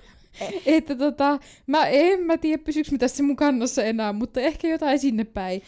että 0.66 0.94
tota, 0.94 1.38
mä 1.66 1.86
en 1.86 2.20
mä 2.20 2.38
tiedä 2.38 2.62
pysyykö 2.62 2.88
mä 2.92 2.98
tässä 2.98 3.22
mun 3.22 3.36
kannassa 3.36 3.82
enää, 3.82 4.12
mutta 4.12 4.40
ehkä 4.40 4.68
jotain 4.68 4.98
sinne 4.98 5.24
päin. 5.24 5.62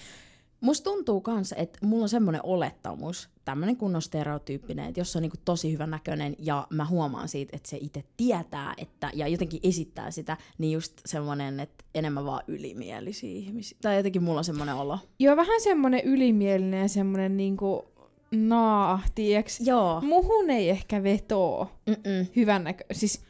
Musta 0.64 0.90
tuntuu 0.90 1.20
kans, 1.20 1.55
että 1.57 1.79
mulla 1.83 2.03
on 2.03 2.09
semmoinen 2.09 2.40
olettamus, 2.44 3.29
tämmöinen 3.44 3.77
kunnon 3.77 4.03
stereotyyppinen, 4.03 4.88
että 4.88 5.00
jos 5.00 5.12
se 5.12 5.18
on 5.18 5.22
niinku 5.22 5.37
tosi 5.44 5.72
hyvän 5.72 5.90
näköinen 5.90 6.37
ja 6.38 6.66
mä 6.70 6.87
huomaan 6.87 7.29
siitä, 7.29 7.57
että 7.57 7.68
se 7.68 7.79
itse 7.81 8.05
tietää 8.16 8.74
että, 8.79 9.11
ja 9.14 9.29
jotenkin 9.29 9.61
esittää 9.62 10.11
sitä, 10.11 10.37
niin 10.59 10.72
just 10.72 10.92
semmoinen, 11.07 11.61
että 11.61 11.85
enemmän 11.94 12.24
vaan 12.24 12.44
ylimielisiä 12.48 13.31
ihmisiä. 13.31 13.79
Tai 13.83 13.96
jotenkin 13.96 14.22
mulla 14.22 14.38
on 14.38 14.44
semmoinen 14.44 14.74
olo. 14.74 14.98
Joo, 15.18 15.37
vähän 15.37 15.61
semmonen 15.61 16.00
ylimielinen 16.05 16.83
ja 16.83 16.88
semmonen 16.88 17.37
niinku 17.37 17.85
naa, 18.31 19.00
tiiäks. 19.14 19.61
Joo. 19.61 20.00
Muhun 20.00 20.50
ei 20.50 20.70
ehkä 20.70 21.03
vetoo 21.03 21.70
Mm-mm. 21.87 22.27
hyvän 22.37 22.64
näkö... 22.64 22.85
Siis, 22.92 23.20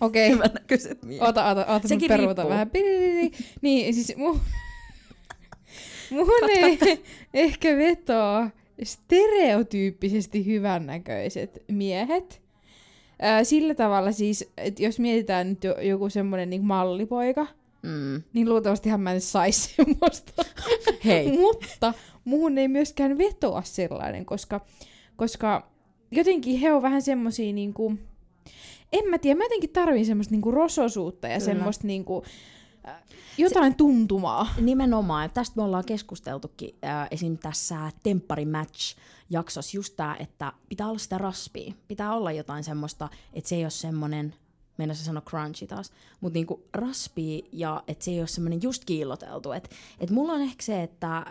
okei. 0.00 0.30
Hyvän 0.34 0.50
näköiset 0.54 1.02
miehet. 1.02 1.28
Ota, 1.28 1.50
ota, 1.50 1.66
ota, 1.66 1.88
Sekin 1.88 2.10
vähän. 2.48 2.70
Niin, 3.62 3.94
siis 3.94 4.16
mu... 4.16 4.38
muhun 6.10 6.50
ei 6.50 6.78
ehkä 7.34 7.76
vetoo 7.76 8.48
stereotyyppisesti 8.82 10.46
hyvännäköiset 10.46 11.62
miehet. 11.68 12.42
Sillä 13.42 13.74
tavalla 13.74 14.12
siis, 14.12 14.52
että 14.56 14.82
jos 14.82 14.98
mietitään 14.98 15.48
nyt 15.48 15.64
jo, 15.64 15.80
joku 15.80 16.08
semmonen 16.10 16.50
niin 16.50 16.64
mallipoika, 16.64 17.46
Mm. 17.82 18.22
niin 18.32 18.48
luultavastihan 18.48 19.00
mä 19.00 19.12
en 19.12 19.20
sais 19.20 19.64
semmoista. 19.76 20.44
Hei. 21.04 21.32
Mutta 21.38 21.94
muhun 22.24 22.58
ei 22.58 22.68
myöskään 22.68 23.18
vetoa 23.18 23.62
sellainen, 23.62 24.26
koska, 24.26 24.60
koska 25.16 25.70
jotenkin 26.10 26.60
he 26.60 26.72
on 26.72 26.82
vähän 26.82 27.02
semmosia 27.02 27.52
niinku, 27.52 27.94
en 28.92 29.08
mä 29.10 29.18
tiedä, 29.18 29.38
mä 29.38 29.44
jotenkin 29.44 29.70
tarvin 29.70 30.06
semmoista 30.06 30.32
niinku 30.32 30.50
rososuutta 30.50 31.28
ja 31.28 31.38
Kyllä. 31.38 31.44
semmoista 31.44 31.86
niinku, 31.86 32.24
jotain 33.38 33.72
Se... 33.72 33.76
tuntumaa. 33.76 34.48
Nimenomaan, 34.60 35.30
tästä 35.30 35.56
me 35.56 35.62
ollaan 35.62 35.84
keskusteltukin 35.84 36.76
äh, 36.84 37.08
esim. 37.10 37.38
tässä 37.38 37.92
Temppari 38.02 38.44
Match-jaksossa 38.44 39.76
just 39.76 39.96
tää, 39.96 40.16
että 40.18 40.52
pitää 40.68 40.88
olla 40.88 40.98
sitä 40.98 41.18
raspia. 41.18 41.74
Pitää 41.88 42.14
olla 42.14 42.32
jotain 42.32 42.64
semmoista, 42.64 43.08
että 43.32 43.48
se 43.48 43.56
ei 43.56 43.64
ole 43.64 43.70
semmoinen, 43.70 44.34
mennä 44.78 44.94
se 44.94 45.04
sano 45.04 45.20
crunchy 45.20 45.66
taas, 45.66 45.92
mutta 46.20 46.34
niinku 46.36 46.62
raspia 46.72 47.42
ja 47.52 47.82
että 47.88 48.04
se 48.04 48.10
ei 48.10 48.20
ole 48.20 48.26
semmoinen 48.26 48.62
just 48.62 48.84
kiilloteltu. 48.84 49.52
Et, 49.52 49.70
et 50.00 50.10
mulla 50.10 50.32
on 50.32 50.40
ehkä 50.40 50.62
se, 50.62 50.82
että 50.82 51.26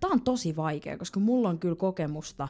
tää 0.00 0.10
on 0.10 0.20
tosi 0.20 0.56
vaikea, 0.56 0.98
koska 0.98 1.20
mulla 1.20 1.48
on 1.48 1.58
kyllä 1.58 1.76
kokemusta 1.76 2.48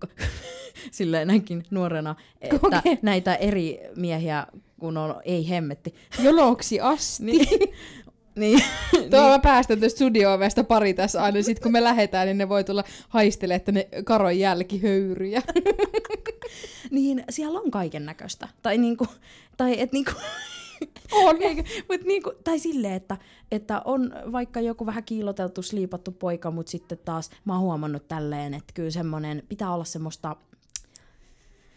silleen 0.90 1.28
näinkin 1.28 1.64
nuorena, 1.70 2.14
että 2.40 2.56
Koke- 2.56 2.98
näitä 3.02 3.34
eri 3.34 3.80
miehiä, 3.96 4.46
kun 4.80 4.96
on 4.96 5.20
ei 5.24 5.48
hemmetti. 5.48 5.94
Joloksi 6.22 6.80
asti. 6.80 7.24
Niin, 8.36 8.62
niin, 8.92 9.10
Tuo 9.10 9.28
mä 9.28 9.38
päästän 9.38 9.80
tuosta 9.80 9.96
studio-ovesta 9.96 10.64
pari 10.64 10.94
tässä 10.94 11.22
aina, 11.22 11.42
sit 11.42 11.60
kun 11.60 11.72
me 11.72 11.84
lähetään, 11.84 12.26
niin 12.26 12.38
ne 12.38 12.48
voi 12.48 12.64
tulla 12.64 12.84
haistelemaan, 13.08 13.56
että 13.56 13.72
ne 13.72 13.88
karon 14.04 14.38
jälkihöyryjä. 14.38 15.42
niin 16.90 17.24
siellä 17.30 17.60
on 17.60 17.70
kaiken 17.70 18.06
näköistä. 18.06 18.48
Tai 18.62 18.78
niinku, 18.78 19.06
tai 19.56 19.80
et 19.80 19.92
niinku, 19.92 20.12
On. 21.12 21.36
mut 21.88 22.00
niinku, 22.04 22.32
tai 22.44 22.58
silleen, 22.58 22.94
että, 22.94 23.16
että 23.50 23.82
on 23.84 24.12
vaikka 24.32 24.60
joku 24.60 24.86
vähän 24.86 25.04
kiiloteltu, 25.04 25.62
sliipattu 25.62 26.12
poika, 26.12 26.50
mutta 26.50 26.70
sitten 26.70 26.98
taas 27.04 27.30
mä 27.44 27.52
oon 27.52 27.62
huomannut 27.62 28.08
tälleen, 28.08 28.54
että 28.54 28.72
kyllä 28.74 28.90
semmonen, 28.90 29.42
pitää 29.48 29.74
olla 29.74 29.84
semmoista, 29.84 30.36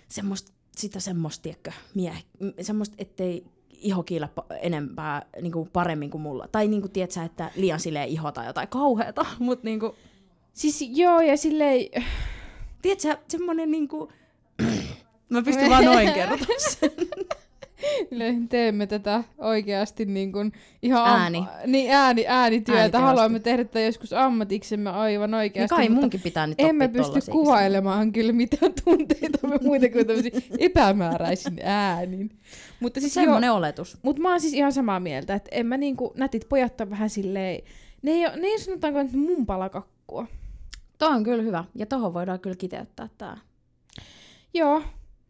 semmoista, 0.08 0.52
sitä 0.78 1.00
semmoista, 1.00 1.44
tiedätkö, 1.44 1.72
miehe, 1.96 2.20
m- 2.40 2.62
semmoista, 2.62 2.96
ettei 3.00 3.46
iho 3.72 4.04
kiillä 4.04 4.30
enempää 4.62 5.26
niinku 5.42 5.68
paremmin 5.74 6.10
kuin 6.10 6.22
mulla. 6.22 6.48
Tai 6.48 6.68
niinku, 6.68 6.88
tiedätkö, 6.88 7.22
että 7.22 7.52
liian 7.56 7.80
silleen 7.80 8.10
iho 8.10 8.32
tai 8.32 8.46
jotain 8.46 8.68
kauheata, 8.68 9.26
mutta 9.40 9.66
niinku, 9.66 9.96
Siis 10.58 10.86
joo, 10.90 11.22
ja 11.22 11.38
silleen, 11.38 12.04
tiedätkö, 12.82 13.18
semmonen 13.28 13.72
niinku, 13.72 14.12
mä 15.30 15.42
pystyn 15.42 15.70
vaan 15.70 15.86
noin 15.94 16.14
kertomaan 16.14 16.60
sen. 16.60 16.92
teemme 18.50 18.88
tätä 18.88 19.24
oikeasti 19.38 20.06
niin 20.06 20.32
kuin 20.32 20.52
ihan 20.82 21.20
Ääni. 21.22 21.46
niin 21.68 21.92
ääni, 21.92 22.26
äänityötä. 22.28 23.00
Haluamme 23.00 23.40
tehdä 23.40 23.64
tätä 23.64 23.80
joskus 23.80 24.14
ammatiksemme 24.14 24.90
aivan 24.90 25.32
Niin 25.32 25.38
oikeasti. 25.38 25.76
kai 25.76 25.90
mutta 25.90 26.02
munkin 26.02 26.22
pitää 26.22 26.48
nyt 26.48 26.60
emme 26.60 26.88
pysty 26.88 27.20
kuvailemaan 27.32 28.12
kyllä 28.12 28.34
mitään 28.34 28.74
tunteita 28.86 29.48
me 29.48 29.58
muita 29.64 29.90
kuin 29.90 30.08
tämmöisiä 30.08 30.42
epämääräisin 30.60 31.60
äänin. 31.64 32.40
Mutta 32.80 33.00
siis 33.00 33.14
Semmoinen 33.14 33.52
oletus. 33.52 33.98
mut 34.02 34.20
mä 34.20 34.30
oon 34.30 34.42
siis 34.42 34.54
ihan 34.54 34.74
samaa 34.74 35.00
mieltä, 35.00 35.34
että 35.36 35.50
en 35.54 35.66
mä 35.66 35.78
niinku, 35.78 36.14
nätit 36.16 36.50
pojat 36.50 36.82
on 36.82 36.90
vähän 36.90 37.10
silleen, 37.10 37.62
ne 38.02 38.12
ei, 38.12 38.22
ne 38.22 38.48
ei 38.48 38.60
sanotaanko 38.60 39.04
nyt 39.04 39.14
mun 39.14 39.46
palakakkua. 39.46 40.28
Tuo 40.98 41.08
on 41.10 41.24
kyllä 41.24 41.44
hyvä. 41.44 41.64
Ja 41.76 41.86
tohon 41.86 42.14
voidaan 42.14 42.40
kyllä 42.40 42.56
kiteyttää 42.56 43.10
tää. 43.18 43.38
Joo, 44.54 44.82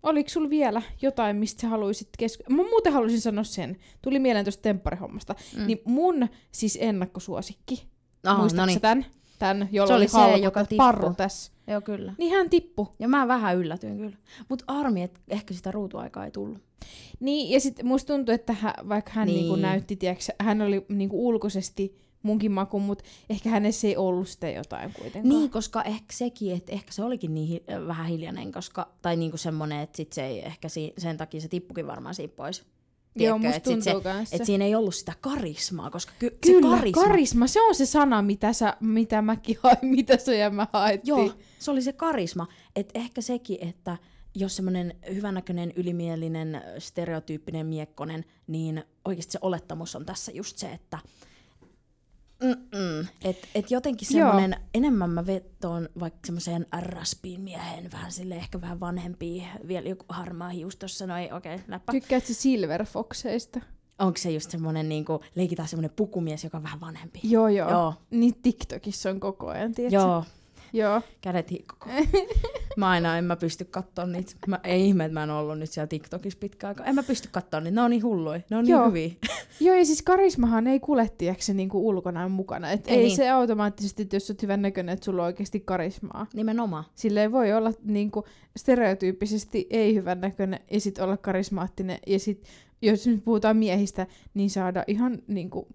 oliko 0.08 0.30
sul 0.30 0.50
vielä 0.50 0.82
jotain, 1.02 1.36
mistä 1.36 1.62
sä 1.62 1.68
haluaisit 1.68 2.10
keskustella? 2.18 2.64
Mä 2.64 2.70
muuten 2.70 2.94
haluaisin 2.94 3.22
sanoa 3.22 3.44
sen, 3.44 3.78
tuli 4.02 4.20
mieleen 4.20 4.46
tuosta 4.46 4.62
tempparihommasta, 4.62 5.36
mm. 5.58 5.68
niin 5.68 5.82
mun 5.86 6.28
siis 6.52 6.78
ennakkosuosikki, 6.82 7.88
Aha, 8.24 8.40
muistatko 8.40 8.66
no 8.66 8.66
sä 8.66 8.72
niin. 8.72 8.82
tän? 8.82 9.06
Tän, 9.40 9.70
jolla 9.72 9.88
Se 9.88 9.94
oli 9.94 10.08
se, 10.08 10.18
halko, 10.18 10.38
joka 10.38 10.66
parru 10.78 11.14
tässä. 11.14 11.52
Joo, 11.68 11.82
kyllä. 11.82 12.14
Niin 12.18 12.34
hän 12.34 12.50
tippu. 12.50 12.88
Ja 13.00 13.08
mä 13.08 13.28
vähän 13.28 13.58
yllätyin 13.58 13.98
kyllä. 13.98 14.18
Mut 14.50 14.64
armi, 14.68 15.04
että 15.04 15.20
ehkä 15.30 15.54
sitä 15.54 15.72
ruutuaikaa 15.72 16.26
ei 16.26 16.32
tullut. 16.32 16.58
Niin, 17.20 17.50
ja 17.50 17.60
sitten 17.60 17.88
musta 17.88 18.14
tuntui, 18.14 18.36
että 18.36 18.54
hän, 18.54 18.74
vaikka 18.90 19.12
hän 19.14 19.26
niin. 19.26 19.36
niinku 19.36 19.56
Niin. 19.56 19.62
näytti, 19.62 19.96
tiiäks, 19.96 20.32
hän 20.40 20.62
oli 20.62 20.86
niinku 20.90 21.28
ulkoisesti 21.28 21.96
munkin 22.24 22.52
maku, 22.52 22.80
mutta 22.80 23.04
ehkä 23.30 23.50
hänessä 23.50 23.88
ei 23.88 23.98
ollut 23.98 24.30
sitä 24.30 24.50
jotain 24.50 24.94
kuitenkaan. 24.94 25.30
Niin, 25.30 25.50
koska 25.50 25.84
ehkä 25.84 26.14
sekin, 26.14 26.56
että 26.56 26.72
ehkä 26.72 26.92
se 26.92 27.04
olikin 27.04 27.34
niin 27.34 27.48
hi- 27.48 27.64
vähän 27.88 28.06
hiljainen, 28.08 28.52
koska, 28.52 28.88
tai 29.02 29.16
niinku 29.16 29.38
semmonen, 29.38 29.80
että 29.80 29.98
sit 29.98 30.14
se 30.14 30.26
ei 30.26 30.40
ehkä 30.46 30.70
si- 30.70 30.94
sen 30.98 31.18
takia 31.18 31.42
se 31.42 31.48
tippukin 31.48 31.88
varmaan 31.88 32.16
siitä 32.16 32.36
pois. 32.36 32.64
Joo, 33.16 33.38
musta 33.38 33.54
se, 33.54 33.60
tuntuu 33.60 34.02
kanssa. 34.02 34.36
et 34.36 34.46
siinä 34.46 34.66
ei 34.66 34.76
ollut 34.76 34.96
sitä 34.96 35.14
karismaa, 35.22 35.90
koska 35.90 36.12
ky- 36.20 36.38
Kyllä, 36.42 36.70
se 36.70 36.78
karisma, 36.78 37.04
karisma, 37.04 37.48
se 37.48 37.62
on 37.62 37.76
se 37.76 37.86
sana, 37.86 38.22
mitä, 38.22 38.54
sä, 38.54 38.78
mitä 38.80 39.22
mäkin 39.22 39.58
hain, 39.64 39.78
mitä 39.98 40.18
sä 40.18 40.34
ja 40.36 40.50
mä 40.50 40.68
haettiin. 40.74 41.10
Joo, 41.18 41.32
se 41.60 41.72
oli 41.72 41.82
se 41.82 41.94
karisma. 41.94 42.48
Et 42.76 42.92
ehkä 42.96 43.22
sekin, 43.22 43.58
että 43.62 43.98
jos 44.36 44.56
semmoinen 44.56 44.96
hyvännäköinen, 45.14 45.74
ylimielinen, 45.76 46.62
stereotyyppinen 46.80 47.66
miekkonen, 47.66 48.26
niin 48.48 48.84
oikeasti 49.06 49.32
se 49.32 49.40
olettamus 49.42 49.96
on 49.96 50.06
tässä 50.06 50.32
just 50.32 50.58
se, 50.58 50.68
että 50.72 51.00
Mm-mm. 52.44 53.08
Et, 53.24 53.48
et 53.56 53.72
jotenkin 53.72 54.08
semmoinen, 54.08 54.56
enemmän 54.74 55.10
mä 55.10 55.26
vetoon 55.26 55.90
vaikka 56.00 56.20
semmoiseen 56.26 56.66
raspiin 56.82 57.42
miehen, 57.42 57.92
vähän 57.92 58.12
sille 58.12 58.36
ehkä 58.36 58.62
vähän 58.62 58.80
vanhempi, 58.80 59.48
vielä 59.68 59.90
joku 59.90 60.06
harmaa 60.10 60.50
hius 60.50 60.76
tossa, 60.76 61.08
no 61.08 61.18
ei 61.18 61.32
okei, 61.32 61.56
okay, 61.56 61.66
läppä. 61.68 61.92
Tykkäät 61.92 62.26
sä 62.26 62.34
Silver 62.34 62.86
Foxeista? 62.86 63.60
Onko 64.00 64.18
se 64.18 64.32
just 64.32 64.52
semmoinen, 64.52 64.90
niinku, 64.90 65.20
leikitään 65.36 65.68
semmoinen 65.68 65.92
pukumies, 65.96 66.44
joka 66.44 66.58
on 66.58 66.64
vähän 66.64 66.82
vanhempi? 66.82 67.20
Joo, 67.24 67.48
joo. 67.48 67.70
Joo. 67.70 67.94
Niin 68.10 68.36
TikTokissa 68.42 69.10
on 69.10 69.20
koko 69.20 69.48
ajan, 69.48 69.74
tiedätkö? 69.74 69.96
Joo, 69.96 70.24
Joo. 70.74 71.02
kädet 71.22 71.52
hikkoko. 71.52 71.90
mä 72.78 72.90
aina 72.90 73.18
en 73.18 73.24
mä 73.24 73.36
pysty 73.36 73.66
katsoa 73.66 74.06
niitä. 74.06 74.36
Mä, 74.48 74.60
ei 74.64 74.88
ihme, 74.88 75.06
että 75.06 75.14
mä 75.14 75.24
en 75.24 75.30
ollut 75.30 75.60
nyt 75.60 75.70
siellä 75.70 75.88
TikTokissa 75.88 76.40
pitkään 76.40 76.70
aikaa. 76.70 76.86
En 76.86 76.96
mä 76.96 77.04
pysty 77.04 77.30
katsoa 77.32 77.60
niitä, 77.60 77.76
ne 77.76 77.82
on 77.82 77.92
niin 77.92 78.04
hulluja, 78.04 78.42
ne 78.50 78.58
on 78.58 78.64
niin 78.64 78.72
Joo. 78.72 78.88
hyviä. 78.88 79.12
Joo, 79.60 79.76
ja 79.76 79.86
siis 79.86 80.02
karismahan 80.02 80.68
ei 80.68 80.80
kulje, 80.80 81.10
tiedätkö, 81.18 81.54
niinku 81.54 81.88
ulkonaan 81.88 82.32
mukana. 82.32 82.72
Et 82.72 82.88
Ei 82.88 82.98
ei, 82.98 83.04
niin. 83.04 83.16
se 83.16 83.30
automaattisesti, 83.30 84.04
että 84.04 84.16
jos 84.16 84.30
oot 84.30 84.42
hyvän 84.42 84.62
näköinen, 84.62 84.94
että 84.94 85.06
sulla 85.06 85.22
on 85.22 85.26
oikeasti 85.26 85.60
karismaa. 85.60 86.28
Nimenomaan. 86.34 86.84
Sille 86.96 87.22
ei 87.22 87.32
voi 87.32 87.54
olla 87.54 87.74
niinku, 87.84 88.26
stereotyyppisesti 88.58 89.68
ei 89.70 89.96
hyvän 89.96 90.22
näköinen 90.22 90.60
ja 90.72 90.82
sit 90.82 91.00
olla 91.00 91.18
karismaattinen. 91.18 92.00
Ja 92.08 92.20
sit, 92.20 92.44
jos 92.82 93.08
nyt 93.08 93.24
puhutaan 93.24 93.58
miehistä, 93.58 94.08
niin 94.34 94.50
saada 94.50 94.84
ihan 94.88 95.20
niinku, 95.28 95.68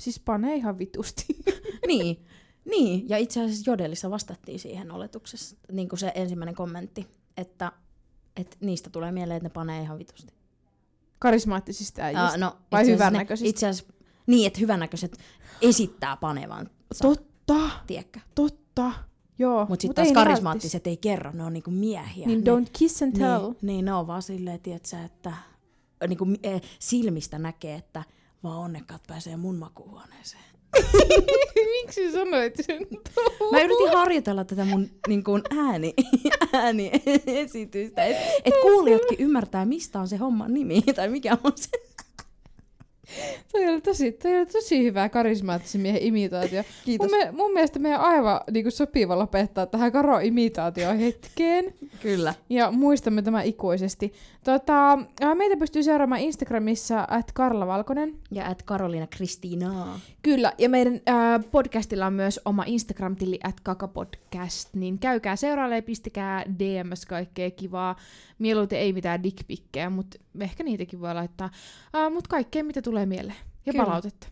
siis 0.00 0.20
panee 0.20 0.54
ihan 0.56 0.78
vitusti. 0.78 1.24
niin, 1.86 2.24
niin, 2.64 3.08
ja 3.08 3.18
itse 3.18 3.42
asiassa 3.42 3.70
Jodelissa 3.70 4.10
vastattiin 4.10 4.58
siihen 4.58 4.90
oletuksessa, 4.90 5.56
niin 5.72 5.88
kuin 5.88 5.98
se 5.98 6.12
ensimmäinen 6.14 6.54
kommentti, 6.54 7.06
että, 7.36 7.72
että 8.36 8.56
niistä 8.60 8.90
tulee 8.90 9.12
mieleen, 9.12 9.36
että 9.36 9.48
ne 9.48 9.52
panee 9.52 9.82
ihan 9.82 9.98
vitusti. 9.98 10.32
Karismaattisista 11.18 12.02
äijistä. 12.02 12.24
Aa, 12.24 12.36
no, 12.36 12.56
vai 12.72 12.82
itse 12.82 12.92
hyvännäköisistä? 12.92 13.46
Ne, 13.46 13.50
itse 13.50 13.68
asiassa, 13.68 13.94
niin, 14.26 14.46
että 14.46 14.60
hyvännäköiset 14.60 15.18
esittää 15.62 16.16
panevan, 16.16 16.70
Totta, 17.02 17.70
tiedätkö? 17.86 18.20
totta. 18.34 18.92
Joo. 19.38 19.66
Mutta 19.68 19.82
sitten 19.82 20.04
taas 20.04 20.14
karismaattiset 20.14 20.86
ei 20.86 20.96
kerro, 20.96 21.30
ne 21.32 21.44
on 21.44 21.52
niinku 21.52 21.70
miehiä. 21.70 22.26
Niin 22.26 22.44
ne, 22.44 22.52
don't 22.52 22.70
kiss 22.78 23.02
and 23.02 23.12
tell. 23.12 23.48
Niin, 23.50 23.56
niin 23.62 23.84
ne 23.84 23.92
on 23.94 24.06
vaan 24.06 24.22
silleen, 24.22 24.60
tiedätkö, 24.60 24.96
että 25.04 25.32
niinku, 26.08 26.26
eh, 26.42 26.62
silmistä 26.78 27.38
näkee, 27.38 27.74
että 27.74 28.04
vaan 28.42 28.58
onnekkaat 28.58 29.02
pääsee 29.06 29.36
mun 29.36 29.56
makuuhuoneeseen. 29.56 30.44
Miksi 31.82 32.12
sanoit 32.12 32.54
sen 32.66 32.86
Mä 33.52 33.62
yritin 33.62 33.88
harjoitella 33.88 34.44
tätä 34.44 34.64
mun 34.64 34.90
niin 35.08 35.24
kuin 35.24 35.42
ääni, 35.58 35.94
ääniesitystä, 36.52 38.04
että 38.04 38.22
et 38.44 38.54
kuulijatkin 38.62 39.20
ymmärtää, 39.20 39.64
mistä 39.64 40.00
on 40.00 40.08
se 40.08 40.16
homman 40.16 40.54
nimi, 40.54 40.82
tai 40.96 41.08
mikä 41.08 41.38
on 41.44 41.52
se. 41.56 41.89
Toi 43.52 43.68
oli 43.68 43.80
tosi, 43.80 44.12
toi 44.12 44.36
oli 44.36 44.46
tosi 44.46 44.84
hyvä 44.84 45.08
karismaattisen 45.08 45.80
miehen 45.80 46.02
imitaatio. 46.02 46.62
Kiitos. 46.84 47.10
Mun, 47.10 47.18
me, 47.18 47.30
mun 47.32 47.52
mielestä 47.52 47.78
meidän 47.78 48.00
aivan 48.00 48.40
niin 48.50 48.72
sopiva 48.72 49.18
lopettaa 49.18 49.66
tähän 49.66 49.92
Karo-imitaatioon 49.92 50.98
hetkeen. 50.98 51.74
Kyllä. 52.02 52.34
Ja 52.48 52.70
muistamme 52.70 53.22
tämä 53.22 53.42
ikuisesti. 53.42 54.12
Tota, 54.44 54.98
meitä 55.34 55.56
pystyy 55.56 55.82
seuraamaan 55.82 56.20
Instagramissa 56.20 57.06
at 57.10 57.32
Karla 57.32 57.66
Valkonen. 57.66 58.16
Ja 58.30 58.46
at 58.46 58.62
Karoliina 58.62 59.06
Kristiinaa. 59.06 60.00
Kyllä, 60.22 60.52
ja 60.58 60.68
meidän 60.68 61.00
ää, 61.06 61.40
podcastilla 61.50 62.06
on 62.06 62.12
myös 62.12 62.40
oma 62.44 62.64
Instagram-tili 62.66 63.38
at 63.44 63.60
kakapodcast, 63.60 64.74
niin 64.74 64.98
käykää 64.98 65.36
seuraalle, 65.36 65.82
pistäkää 65.82 66.44
DMS 66.58 67.06
kaikkea 67.06 67.50
kivaa. 67.50 67.96
Mieluiten 68.38 68.78
ei 68.78 68.92
mitään 68.92 69.22
dickpikkejä, 69.22 69.90
mutta 69.90 70.18
ehkä 70.40 70.64
niitäkin 70.64 71.00
voi 71.00 71.14
laittaa. 71.14 71.50
Ää, 71.92 72.10
mutta 72.10 72.30
kaikkea, 72.30 72.64
mitä 72.64 72.82
tulee 72.82 72.99
mieleen. 73.06 73.36
Ja 73.66 73.72
Kyllä. 73.72 73.84
palautetta. 73.84 74.26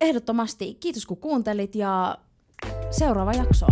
Ehdottomasti 0.00 0.74
kiitos 0.74 1.06
kun 1.06 1.16
kuuntelit 1.16 1.74
ja 1.74 2.18
seuraava 2.90 3.32
jakso. 3.32 3.66